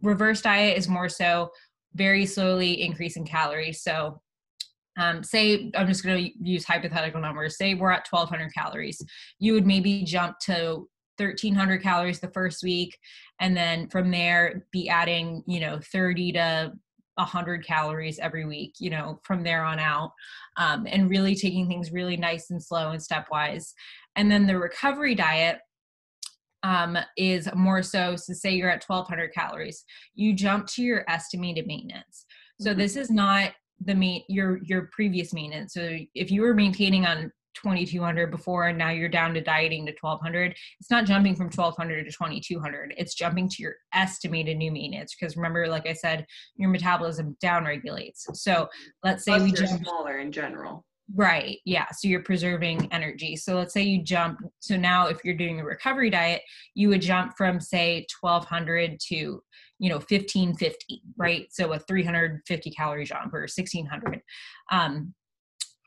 reverse 0.01 0.41
diet 0.41 0.77
is 0.77 0.87
more 0.87 1.09
so 1.09 1.49
very 1.95 2.25
slowly 2.25 2.81
increasing 2.81 3.25
calories. 3.25 3.81
So 3.81 4.21
um, 4.99 5.23
say 5.23 5.71
I'm 5.75 5.87
just 5.87 6.03
going 6.03 6.25
to 6.25 6.31
use 6.41 6.65
hypothetical 6.65 7.21
numbers. 7.21 7.57
Say 7.57 7.73
we're 7.73 7.91
at 7.91 8.07
1200 8.09 8.53
calories. 8.53 9.01
You 9.39 9.53
would 9.53 9.65
maybe 9.65 10.03
jump 10.03 10.37
to 10.41 10.87
1300 11.17 11.81
calories 11.81 12.19
the 12.19 12.31
first 12.31 12.63
week 12.63 12.97
and 13.39 13.55
then 13.55 13.87
from 13.89 14.11
there 14.11 14.65
be 14.71 14.87
adding 14.87 15.43
you 15.47 15.59
know 15.59 15.79
30 15.91 16.33
to 16.33 16.71
100 17.15 17.65
calories 17.65 18.19
every 18.19 18.45
week 18.45 18.75
you 18.79 18.89
know 18.89 19.19
from 19.23 19.43
there 19.43 19.63
on 19.63 19.79
out 19.79 20.11
um, 20.57 20.87
and 20.89 21.09
really 21.09 21.35
taking 21.35 21.67
things 21.67 21.91
really 21.91 22.15
nice 22.15 22.49
and 22.49 22.63
slow 22.63 22.91
and 22.91 23.01
stepwise 23.01 23.73
and 24.15 24.31
then 24.31 24.47
the 24.47 24.57
recovery 24.57 25.13
diet 25.13 25.59
um, 26.63 26.97
is 27.17 27.49
more 27.53 27.83
so 27.83 28.15
so 28.15 28.33
say 28.33 28.53
you're 28.53 28.69
at 28.69 28.83
1200 28.85 29.33
calories 29.33 29.83
you 30.15 30.33
jump 30.33 30.67
to 30.67 30.81
your 30.81 31.03
estimated 31.09 31.67
maintenance 31.67 32.25
so 32.61 32.69
mm-hmm. 32.69 32.79
this 32.79 32.95
is 32.95 33.09
not 33.09 33.51
the 33.85 33.95
mean 33.95 34.23
your 34.27 34.59
your 34.63 34.89
previous 34.91 35.33
maintenance. 35.33 35.73
So 35.73 35.97
if 36.15 36.31
you 36.31 36.41
were 36.41 36.53
maintaining 36.53 37.05
on 37.05 37.31
2200 37.55 38.31
before 38.31 38.67
and 38.67 38.77
now 38.77 38.89
you're 38.89 39.09
down 39.09 39.33
to 39.33 39.41
dieting 39.41 39.85
to 39.85 39.93
1200 39.99 40.55
it's 40.79 40.91
not 40.91 41.05
jumping 41.05 41.35
from 41.35 41.47
1200 41.47 42.05
to 42.05 42.11
2200 42.11 42.93
it's 42.97 43.15
jumping 43.15 43.49
to 43.49 43.61
your 43.61 43.73
estimated 43.93 44.55
new 44.57 44.71
maintenance 44.71 45.15
because 45.15 45.35
remember 45.35 45.67
like 45.67 45.87
i 45.87 45.93
said 45.93 46.25
your 46.55 46.69
metabolism 46.69 47.35
down 47.41 47.65
regulates 47.65 48.27
so 48.33 48.67
let's 49.03 49.25
say 49.25 49.31
Plus 49.31 49.43
we 49.43 49.51
jump 49.51 49.83
smaller 49.83 50.19
in 50.19 50.31
general. 50.31 50.85
Right 51.15 51.57
yeah 51.65 51.87
so 51.91 52.07
you're 52.07 52.21
preserving 52.21 52.87
energy. 52.91 53.35
So 53.35 53.55
let's 53.55 53.73
say 53.73 53.81
you 53.81 54.03
jump 54.03 54.39
so 54.59 54.77
now 54.77 55.07
if 55.07 55.17
you're 55.23 55.35
doing 55.35 55.59
a 55.59 55.65
recovery 55.65 56.11
diet 56.11 56.43
you 56.75 56.87
would 56.89 57.01
jump 57.01 57.33
from 57.35 57.59
say 57.59 58.05
1200 58.21 58.99
to 59.09 59.41
you 59.79 59.89
know 59.89 59.95
1550 59.95 61.01
right? 61.17 61.47
So 61.51 61.73
a 61.73 61.79
350 61.79 62.71
calorie 62.71 63.05
jump 63.05 63.33
or 63.33 63.41
1600 63.41 64.21
um 64.71 65.13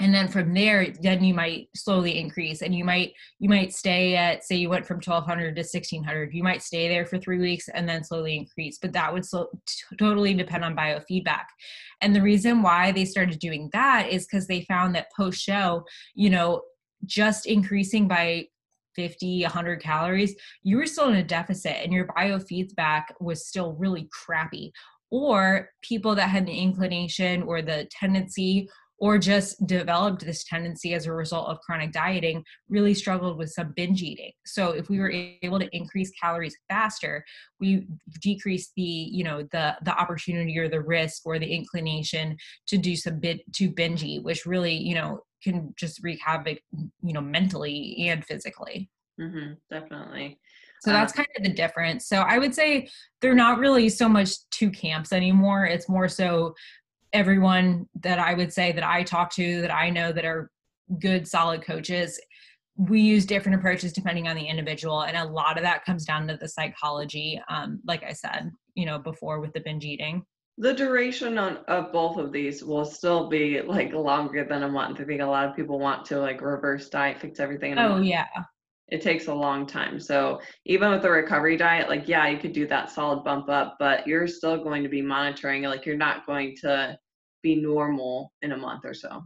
and 0.02 0.12
then 0.12 0.26
from 0.26 0.52
there 0.52 0.92
then 1.00 1.22
you 1.22 1.32
might 1.32 1.68
slowly 1.76 2.18
increase 2.18 2.62
and 2.62 2.74
you 2.74 2.84
might 2.84 3.12
you 3.38 3.48
might 3.48 3.72
stay 3.72 4.16
at 4.16 4.42
say 4.42 4.56
you 4.56 4.68
went 4.68 4.84
from 4.84 4.96
1200 4.96 5.54
to 5.54 5.60
1600 5.60 6.34
you 6.34 6.42
might 6.42 6.62
stay 6.62 6.88
there 6.88 7.06
for 7.06 7.18
three 7.18 7.38
weeks 7.38 7.68
and 7.68 7.88
then 7.88 8.02
slowly 8.02 8.36
increase 8.36 8.78
but 8.78 8.92
that 8.92 9.12
would 9.12 9.24
slow, 9.24 9.46
t- 9.66 9.96
totally 9.98 10.34
depend 10.34 10.64
on 10.64 10.76
biofeedback. 10.76 11.44
And 12.00 12.16
the 12.16 12.22
reason 12.22 12.62
why 12.62 12.90
they 12.90 13.04
started 13.04 13.38
doing 13.38 13.70
that 13.72 14.08
is 14.10 14.26
because 14.26 14.48
they 14.48 14.62
found 14.62 14.94
that 14.94 15.12
post 15.16 15.40
show 15.40 15.84
you 16.14 16.30
know 16.30 16.62
just 17.04 17.46
increasing 17.46 18.08
by 18.08 18.46
50 18.94 19.42
100 19.42 19.82
calories 19.82 20.34
you 20.62 20.76
were 20.76 20.86
still 20.86 21.08
in 21.08 21.16
a 21.16 21.22
deficit 21.22 21.76
and 21.82 21.92
your 21.92 22.06
biofeedback 22.06 23.04
was 23.20 23.46
still 23.46 23.74
really 23.74 24.08
crappy. 24.12 24.72
Or 25.10 25.68
people 25.82 26.14
that 26.14 26.30
had 26.30 26.46
the 26.46 26.58
inclination 26.58 27.42
or 27.42 27.60
the 27.60 27.86
tendency 27.90 28.68
or 28.98 29.18
just 29.18 29.66
developed 29.66 30.24
this 30.24 30.44
tendency 30.44 30.94
as 30.94 31.06
a 31.06 31.12
result 31.12 31.48
of 31.48 31.60
chronic 31.60 31.92
dieting 31.92 32.42
really 32.68 32.94
struggled 32.94 33.36
with 33.36 33.50
some 33.50 33.72
binge 33.74 34.00
eating. 34.00 34.30
So 34.46 34.70
if 34.70 34.88
we 34.88 35.00
were 35.00 35.12
able 35.42 35.58
to 35.58 35.76
increase 35.76 36.10
calories 36.20 36.56
faster 36.70 37.24
we 37.60 37.86
decrease 38.20 38.72
the 38.76 38.82
you 38.82 39.24
know 39.24 39.42
the 39.52 39.76
the 39.82 39.92
opportunity 39.92 40.56
or 40.58 40.68
the 40.68 40.80
risk 40.80 41.26
or 41.26 41.38
the 41.38 41.52
inclination 41.52 42.36
to 42.68 42.78
do 42.78 42.96
some 42.96 43.18
bit 43.18 43.40
to 43.54 43.70
binge 43.70 44.02
eat 44.02 44.22
which 44.22 44.46
really 44.46 44.74
you 44.74 44.94
know 44.94 45.20
can 45.42 45.72
just 45.76 46.02
wreak 46.02 46.20
havoc 46.24 46.58
you 47.02 47.12
know 47.12 47.20
mentally 47.20 48.08
and 48.08 48.24
physically 48.24 48.90
mm-hmm, 49.20 49.52
definitely 49.70 50.38
so 50.82 50.90
that's 50.90 51.12
kind 51.12 51.28
of 51.36 51.44
the 51.44 51.52
difference. 51.52 52.08
So 52.08 52.22
I 52.22 52.38
would 52.38 52.52
say 52.52 52.88
they're 53.20 53.36
not 53.36 53.60
really 53.60 53.88
so 53.88 54.08
much 54.08 54.30
two 54.50 54.68
camps 54.68 55.12
anymore. 55.12 55.64
It's 55.64 55.88
more 55.88 56.08
so 56.08 56.56
everyone 57.12 57.86
that 58.00 58.18
I 58.18 58.34
would 58.34 58.52
say 58.52 58.72
that 58.72 58.82
I 58.82 59.04
talk 59.04 59.32
to 59.34 59.60
that 59.60 59.72
I 59.72 59.90
know 59.90 60.10
that 60.12 60.24
are 60.24 60.50
good, 60.98 61.28
solid 61.28 61.62
coaches, 61.62 62.20
we 62.76 63.00
use 63.00 63.24
different 63.24 63.58
approaches 63.58 63.92
depending 63.92 64.26
on 64.26 64.34
the 64.34 64.44
individual. 64.44 65.02
And 65.02 65.16
a 65.16 65.24
lot 65.24 65.56
of 65.56 65.62
that 65.62 65.84
comes 65.84 66.04
down 66.04 66.26
to 66.28 66.36
the 66.36 66.48
psychology. 66.48 67.40
Um, 67.48 67.80
like 67.86 68.02
I 68.02 68.12
said, 68.12 68.50
you 68.74 68.86
know, 68.86 68.98
before 68.98 69.40
with 69.40 69.52
the 69.52 69.60
binge 69.60 69.84
eating. 69.84 70.24
The 70.58 70.74
duration 70.74 71.38
on 71.38 71.58
of 71.68 71.92
both 71.92 72.18
of 72.18 72.30
these 72.30 72.62
will 72.62 72.84
still 72.84 73.28
be 73.28 73.62
like 73.62 73.92
longer 73.92 74.44
than 74.44 74.64
a 74.64 74.68
month. 74.68 75.00
I 75.00 75.04
think 75.04 75.22
a 75.22 75.26
lot 75.26 75.48
of 75.48 75.56
people 75.56 75.78
want 75.78 76.04
to 76.06 76.20
like 76.20 76.40
reverse 76.40 76.88
diet, 76.88 77.20
fix 77.20 77.40
everything. 77.40 77.78
oh 77.78 77.90
month. 77.90 78.06
yeah. 78.06 78.26
It 78.88 79.00
takes 79.00 79.28
a 79.28 79.34
long 79.34 79.66
time. 79.66 79.98
So 79.98 80.40
even 80.66 80.90
with 80.90 81.00
the 81.00 81.10
recovery 81.10 81.56
diet, 81.56 81.88
like 81.88 82.06
yeah, 82.06 82.28
you 82.28 82.38
could 82.38 82.52
do 82.52 82.66
that 82.66 82.90
solid 82.90 83.24
bump 83.24 83.48
up, 83.48 83.76
but 83.78 84.06
you're 84.06 84.26
still 84.26 84.62
going 84.62 84.82
to 84.82 84.90
be 84.90 85.00
monitoring. 85.00 85.62
Like 85.62 85.86
you're 85.86 85.96
not 85.96 86.26
going 86.26 86.54
to 86.60 86.98
be 87.42 87.56
normal 87.56 88.32
in 88.42 88.52
a 88.52 88.56
month 88.56 88.84
or 88.84 88.94
so? 88.94 89.22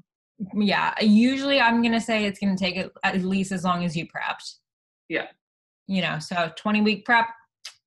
Yeah, 0.55 0.95
usually 1.01 1.61
I'm 1.61 1.83
gonna 1.83 2.01
say 2.01 2.25
it's 2.25 2.39
gonna 2.39 2.57
take 2.57 2.85
at 3.03 3.23
least 3.23 3.53
as 3.53 3.65
long 3.65 3.85
as 3.85 3.97
you 3.97 4.07
prepped. 4.07 4.57
Yeah. 5.09 5.27
You 5.87 6.03
know, 6.03 6.19
so 6.19 6.51
20 6.57 6.81
week 6.81 7.05
prep, 7.05 7.29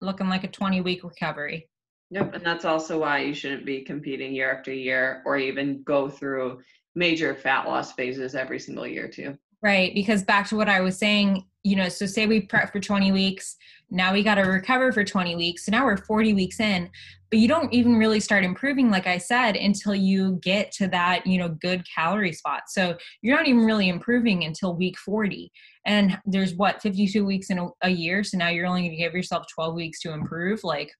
looking 0.01 0.29
like 0.29 0.43
a 0.43 0.47
20 0.47 0.81
week 0.81 1.03
recovery. 1.03 1.67
Yep, 2.11 2.33
and 2.33 2.45
that's 2.45 2.65
also 2.65 2.99
why 2.99 3.19
you 3.19 3.33
shouldn't 3.33 3.65
be 3.65 3.81
competing 3.81 4.33
year 4.33 4.51
after 4.51 4.73
year 4.73 5.21
or 5.25 5.37
even 5.37 5.83
go 5.83 6.09
through 6.09 6.59
major 6.95 7.35
fat 7.35 7.67
loss 7.67 7.93
phases 7.93 8.35
every 8.35 8.59
single 8.59 8.87
year 8.87 9.07
too. 9.07 9.37
Right, 9.61 9.93
because 9.93 10.23
back 10.23 10.47
to 10.49 10.55
what 10.55 10.69
I 10.69 10.79
was 10.79 10.97
saying, 10.97 11.45
you 11.63 11.75
know, 11.75 11.89
so 11.89 12.05
say 12.05 12.25
we 12.25 12.41
prep 12.41 12.71
for 12.71 12.79
20 12.79 13.11
weeks, 13.11 13.57
now 13.91 14.13
we 14.13 14.23
got 14.23 14.35
to 14.35 14.43
recover 14.43 14.91
for 14.91 15.03
20 15.03 15.35
weeks. 15.35 15.65
So 15.65 15.71
now 15.71 15.85
we're 15.85 15.97
40 15.97 16.33
weeks 16.33 16.59
in, 16.59 16.89
but 17.29 17.39
you 17.39 17.47
don't 17.47 17.73
even 17.73 17.97
really 17.97 18.19
start 18.19 18.43
improving, 18.43 18.89
like 18.89 19.05
I 19.05 19.17
said, 19.17 19.55
until 19.55 19.93
you 19.93 20.39
get 20.41 20.71
to 20.73 20.87
that, 20.87 21.27
you 21.27 21.37
know, 21.37 21.49
good 21.49 21.83
calorie 21.93 22.33
spot. 22.33 22.63
So 22.69 22.97
you're 23.21 23.35
not 23.35 23.47
even 23.47 23.65
really 23.65 23.89
improving 23.89 24.45
until 24.45 24.75
week 24.75 24.97
40. 24.97 25.51
And 25.85 26.17
there's 26.25 26.53
what, 26.55 26.81
52 26.81 27.25
weeks 27.25 27.49
in 27.49 27.59
a, 27.59 27.67
a 27.83 27.89
year. 27.89 28.23
So 28.23 28.37
now 28.37 28.49
you're 28.49 28.67
only 28.67 28.81
going 28.81 28.91
to 28.91 28.97
give 28.97 29.13
yourself 29.13 29.45
12 29.53 29.75
weeks 29.75 29.99
to 30.01 30.13
improve. 30.13 30.63
Like, 30.63 30.91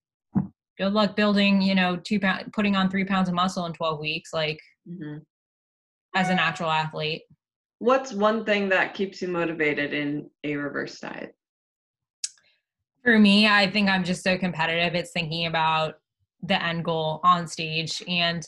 good 0.80 0.94
luck 0.94 1.16
building, 1.16 1.62
you 1.62 1.76
know, 1.76 1.98
two 1.98 2.20
pound, 2.20 2.52
putting 2.54 2.76
on 2.76 2.90
three 2.90 3.06
pounds 3.06 3.28
of 3.28 3.36
muscle 3.36 3.66
in 3.66 3.74
12 3.74 4.00
weeks, 4.00 4.34
like 4.34 4.60
mm-hmm. 4.88 5.18
as 6.16 6.30
a 6.30 6.36
natural 6.36 6.72
athlete. 6.72 7.24
What's 7.80 8.14
one 8.14 8.46
thing 8.46 8.70
that 8.70 8.94
keeps 8.94 9.22
you 9.22 9.28
motivated 9.28 9.94
in 9.94 10.30
a 10.44 10.56
reverse 10.56 11.00
diet? 11.00 11.36
For 13.04 13.20
me, 13.20 13.48
I 13.48 13.70
think 13.70 13.90
I'm 13.90 14.04
just 14.04 14.24
so 14.24 14.38
competitive. 14.38 14.96
It's 14.96 15.12
thinking 15.12 15.46
about 15.46 15.96
the 16.44 16.62
end 16.64 16.86
goal 16.86 17.20
on 17.24 17.48
stage 17.48 18.02
and, 18.08 18.48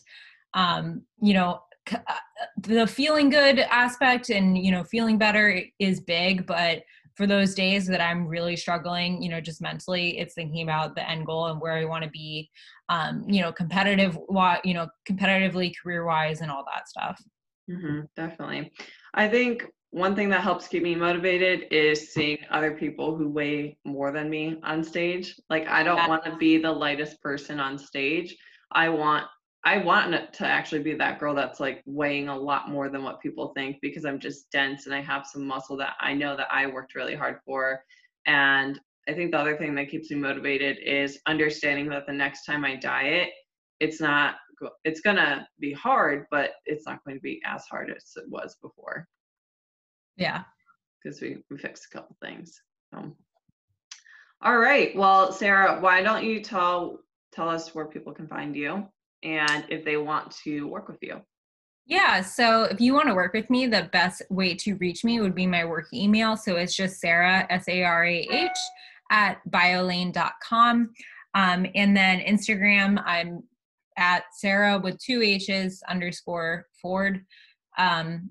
um, 0.53 1.03
you 1.21 1.33
know, 1.33 1.61
uh, 1.91 2.15
the 2.61 2.87
feeling 2.87 3.29
good 3.29 3.59
aspect 3.59 4.29
and, 4.29 4.57
you 4.57 4.71
know, 4.71 4.83
feeling 4.83 5.17
better 5.17 5.61
is 5.79 5.99
big, 5.99 6.45
but 6.45 6.83
for 7.15 7.27
those 7.27 7.53
days 7.53 7.87
that 7.87 8.01
I'm 8.01 8.27
really 8.27 8.55
struggling, 8.55 9.21
you 9.21 9.29
know, 9.29 9.41
just 9.41 9.61
mentally, 9.61 10.17
it's 10.19 10.33
thinking 10.33 10.63
about 10.63 10.95
the 10.95 11.09
end 11.09 11.25
goal 11.25 11.47
and 11.47 11.59
where 11.59 11.73
I 11.73 11.85
want 11.85 12.03
to 12.03 12.09
be, 12.09 12.49
um, 12.89 13.23
you 13.27 13.41
know, 13.41 13.51
competitive, 13.51 14.17
you 14.63 14.73
know, 14.73 14.87
competitively, 15.09 15.73
career 15.81 16.05
wise, 16.05 16.41
and 16.41 16.51
all 16.51 16.65
that 16.73 16.87
stuff. 16.87 17.21
Mm-hmm, 17.69 18.01
definitely. 18.15 18.71
I 19.13 19.27
think 19.27 19.65
one 19.91 20.15
thing 20.15 20.29
that 20.29 20.41
helps 20.41 20.67
keep 20.67 20.83
me 20.83 20.95
motivated 20.95 21.67
is 21.71 22.13
seeing 22.13 22.37
other 22.49 22.71
people 22.71 23.15
who 23.15 23.29
weigh 23.29 23.77
more 23.83 24.11
than 24.11 24.29
me 24.29 24.57
on 24.63 24.83
stage. 24.83 25.35
Like 25.49 25.67
I 25.67 25.83
don't 25.83 26.07
want 26.07 26.23
to 26.25 26.37
be 26.37 26.57
the 26.57 26.71
lightest 26.71 27.21
person 27.21 27.59
on 27.59 27.77
stage. 27.77 28.35
I 28.71 28.87
want 28.89 29.25
I 29.63 29.77
want 29.77 30.33
to 30.33 30.45
actually 30.45 30.81
be 30.81 30.95
that 30.95 31.19
girl 31.19 31.35
that's 31.35 31.59
like 31.59 31.83
weighing 31.85 32.29
a 32.29 32.37
lot 32.37 32.69
more 32.69 32.89
than 32.89 33.03
what 33.03 33.21
people 33.21 33.53
think 33.55 33.77
because 33.81 34.05
I'm 34.05 34.19
just 34.19 34.49
dense 34.51 34.87
and 34.87 34.95
I 34.95 35.01
have 35.01 35.27
some 35.27 35.45
muscle 35.45 35.77
that 35.77 35.93
I 35.99 36.13
know 36.15 36.35
that 36.35 36.47
I 36.51 36.65
worked 36.65 36.95
really 36.95 37.15
hard 37.15 37.39
for. 37.45 37.83
And 38.25 38.79
I 39.07 39.13
think 39.13 39.31
the 39.31 39.37
other 39.37 39.57
thing 39.57 39.75
that 39.75 39.89
keeps 39.89 40.09
me 40.09 40.17
motivated 40.17 40.77
is 40.83 41.19
understanding 41.27 41.89
that 41.89 42.07
the 42.07 42.13
next 42.13 42.45
time 42.45 42.65
I 42.65 42.75
diet, 42.75 43.29
it's 43.79 44.01
not 44.01 44.35
it's 44.83 45.01
gonna 45.01 45.47
be 45.59 45.73
hard, 45.73 46.25
but 46.29 46.51
it's 46.65 46.85
not 46.85 47.03
going 47.03 47.17
to 47.17 47.21
be 47.21 47.41
as 47.45 47.65
hard 47.65 47.89
as 47.89 48.11
it 48.15 48.29
was 48.29 48.57
before. 48.61 49.07
Yeah. 50.17 50.43
Because 51.03 51.19
we, 51.19 51.43
we 51.49 51.57
fixed 51.57 51.87
a 51.91 51.97
couple 51.97 52.15
things. 52.21 52.61
So. 52.93 53.15
All 54.43 54.59
right. 54.59 54.95
Well, 54.95 55.31
Sarah, 55.31 55.79
why 55.79 56.03
don't 56.03 56.23
you 56.23 56.41
tell 56.41 56.99
tell 57.31 57.49
us 57.49 57.73
where 57.73 57.85
people 57.85 58.13
can 58.13 58.27
find 58.27 58.55
you 58.55 58.87
and 59.23 59.65
if 59.69 59.85
they 59.85 59.97
want 59.97 60.31
to 60.43 60.67
work 60.67 60.87
with 60.87 61.01
you? 61.01 61.21
Yeah, 61.85 62.21
so 62.21 62.63
if 62.63 62.79
you 62.79 62.93
want 62.93 63.07
to 63.07 63.15
work 63.15 63.33
with 63.33 63.49
me, 63.49 63.65
the 63.65 63.89
best 63.91 64.21
way 64.29 64.53
to 64.55 64.75
reach 64.75 65.03
me 65.03 65.19
would 65.19 65.35
be 65.35 65.47
my 65.47 65.65
work 65.65 65.87
email. 65.93 66.37
So 66.37 66.55
it's 66.55 66.75
just 66.75 66.99
Sarah, 66.99 67.45
S 67.49 67.67
A 67.67 67.83
R 67.83 68.05
A 68.05 68.27
H, 68.31 68.51
at 69.09 69.39
biolayne.com. 69.49 70.91
Um, 71.33 71.65
and 71.75 71.95
then 71.95 72.19
Instagram, 72.19 73.01
I'm 73.05 73.43
at 73.97 74.23
Sarah 74.33 74.79
with 74.79 74.99
two 74.99 75.21
H's 75.21 75.83
underscore 75.89 76.67
Ford. 76.81 77.25
Um, 77.77 78.29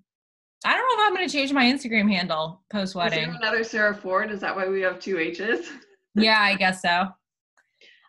I 0.65 0.75
don't 0.75 0.83
know 0.83 1.05
if 1.05 1.09
I'm 1.09 1.15
going 1.15 1.29
to 1.29 1.33
change 1.33 1.53
my 1.53 1.65
Instagram 1.65 2.11
handle 2.11 2.63
post 2.71 2.95
wedding. 2.95 3.35
Another 3.41 3.65
Sarah 3.65 3.95
Ford. 3.95 4.31
Is 4.31 4.41
that 4.41 4.55
why 4.55 4.69
we 4.69 4.81
have 4.83 5.01
two 5.01 5.19
H's? 5.19 5.71
yeah, 6.15 6.41
I 6.41 6.55
guess 6.55 6.83
so. 6.83 7.09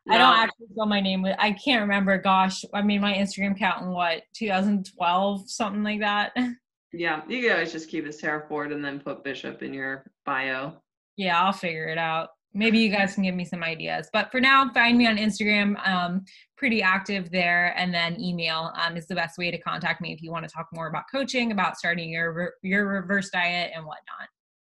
No. 0.06 0.16
I 0.16 0.18
don't 0.18 0.38
actually 0.38 0.68
spell 0.74 0.88
my 0.88 1.00
name 1.00 1.22
with. 1.22 1.36
I 1.38 1.52
can't 1.52 1.82
remember. 1.82 2.18
Gosh, 2.18 2.66
I 2.74 2.82
made 2.82 3.02
my 3.02 3.14
Instagram 3.14 3.52
account 3.52 3.84
in 3.84 3.90
what 3.90 4.24
2012, 4.36 5.50
something 5.50 5.84
like 5.84 6.00
that. 6.00 6.36
Yeah, 6.94 7.22
you 7.28 7.42
can 7.42 7.54
always 7.54 7.72
just 7.72 7.90
keep 7.90 8.06
it 8.06 8.14
Sarah 8.14 8.46
Ford 8.48 8.72
and 8.72 8.84
then 8.84 9.00
put 9.00 9.24
Bishop 9.24 9.64
in 9.64 9.74
your 9.74 10.12
bio. 10.26 10.74
Yeah, 11.16 11.42
I'll 11.42 11.54
figure 11.54 11.86
it 11.86 11.98
out. 11.98 12.30
Maybe 12.54 12.80
you 12.80 12.90
guys 12.90 13.14
can 13.14 13.24
give 13.24 13.34
me 13.34 13.46
some 13.46 13.64
ideas. 13.64 14.10
But 14.12 14.30
for 14.30 14.42
now, 14.42 14.70
find 14.74 14.98
me 14.98 15.08
on 15.08 15.16
Instagram. 15.16 15.76
Um, 15.88 16.26
pretty 16.58 16.82
active 16.82 17.32
there, 17.32 17.74
and 17.78 17.94
then 17.94 18.20
email 18.20 18.74
um, 18.76 18.98
is 18.98 19.08
the 19.08 19.16
best 19.16 19.38
way 19.38 19.52
to 19.52 19.58
contact 19.58 20.02
me 20.02 20.12
if 20.12 20.22
you 20.22 20.32
want 20.32 20.46
to 20.46 20.54
talk 20.54 20.68
more 20.74 20.88
about 20.88 21.04
coaching, 21.10 21.54
about 21.54 21.78
starting 21.78 22.10
your 22.10 22.56
your 22.62 22.88
reverse 22.88 23.30
diet 23.30 23.72
and 23.74 23.86
whatnot. 23.86 24.28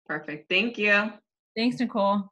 Perfect. 0.05 0.47
Thank 0.49 0.77
you. 0.77 1.11
Thanks, 1.57 1.79
Nicole. 1.81 2.31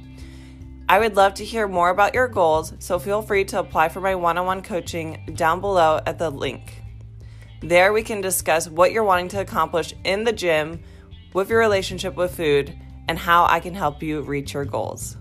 I 0.91 0.99
would 0.99 1.15
love 1.15 1.35
to 1.35 1.45
hear 1.45 1.69
more 1.69 1.89
about 1.89 2.13
your 2.13 2.27
goals, 2.27 2.73
so 2.79 2.99
feel 2.99 3.21
free 3.21 3.45
to 3.45 3.59
apply 3.59 3.87
for 3.87 4.01
my 4.01 4.15
one 4.15 4.37
on 4.37 4.45
one 4.45 4.61
coaching 4.61 5.23
down 5.35 5.61
below 5.61 6.01
at 6.05 6.19
the 6.19 6.29
link. 6.29 6.81
There, 7.61 7.93
we 7.93 8.03
can 8.03 8.19
discuss 8.19 8.67
what 8.67 8.91
you're 8.91 9.05
wanting 9.05 9.29
to 9.29 9.39
accomplish 9.39 9.93
in 10.03 10.25
the 10.25 10.33
gym, 10.33 10.83
with 11.33 11.49
your 11.49 11.59
relationship 11.59 12.17
with 12.17 12.35
food, 12.35 12.77
and 13.07 13.17
how 13.17 13.45
I 13.45 13.61
can 13.61 13.73
help 13.73 14.03
you 14.03 14.19
reach 14.19 14.53
your 14.53 14.65
goals. 14.65 15.15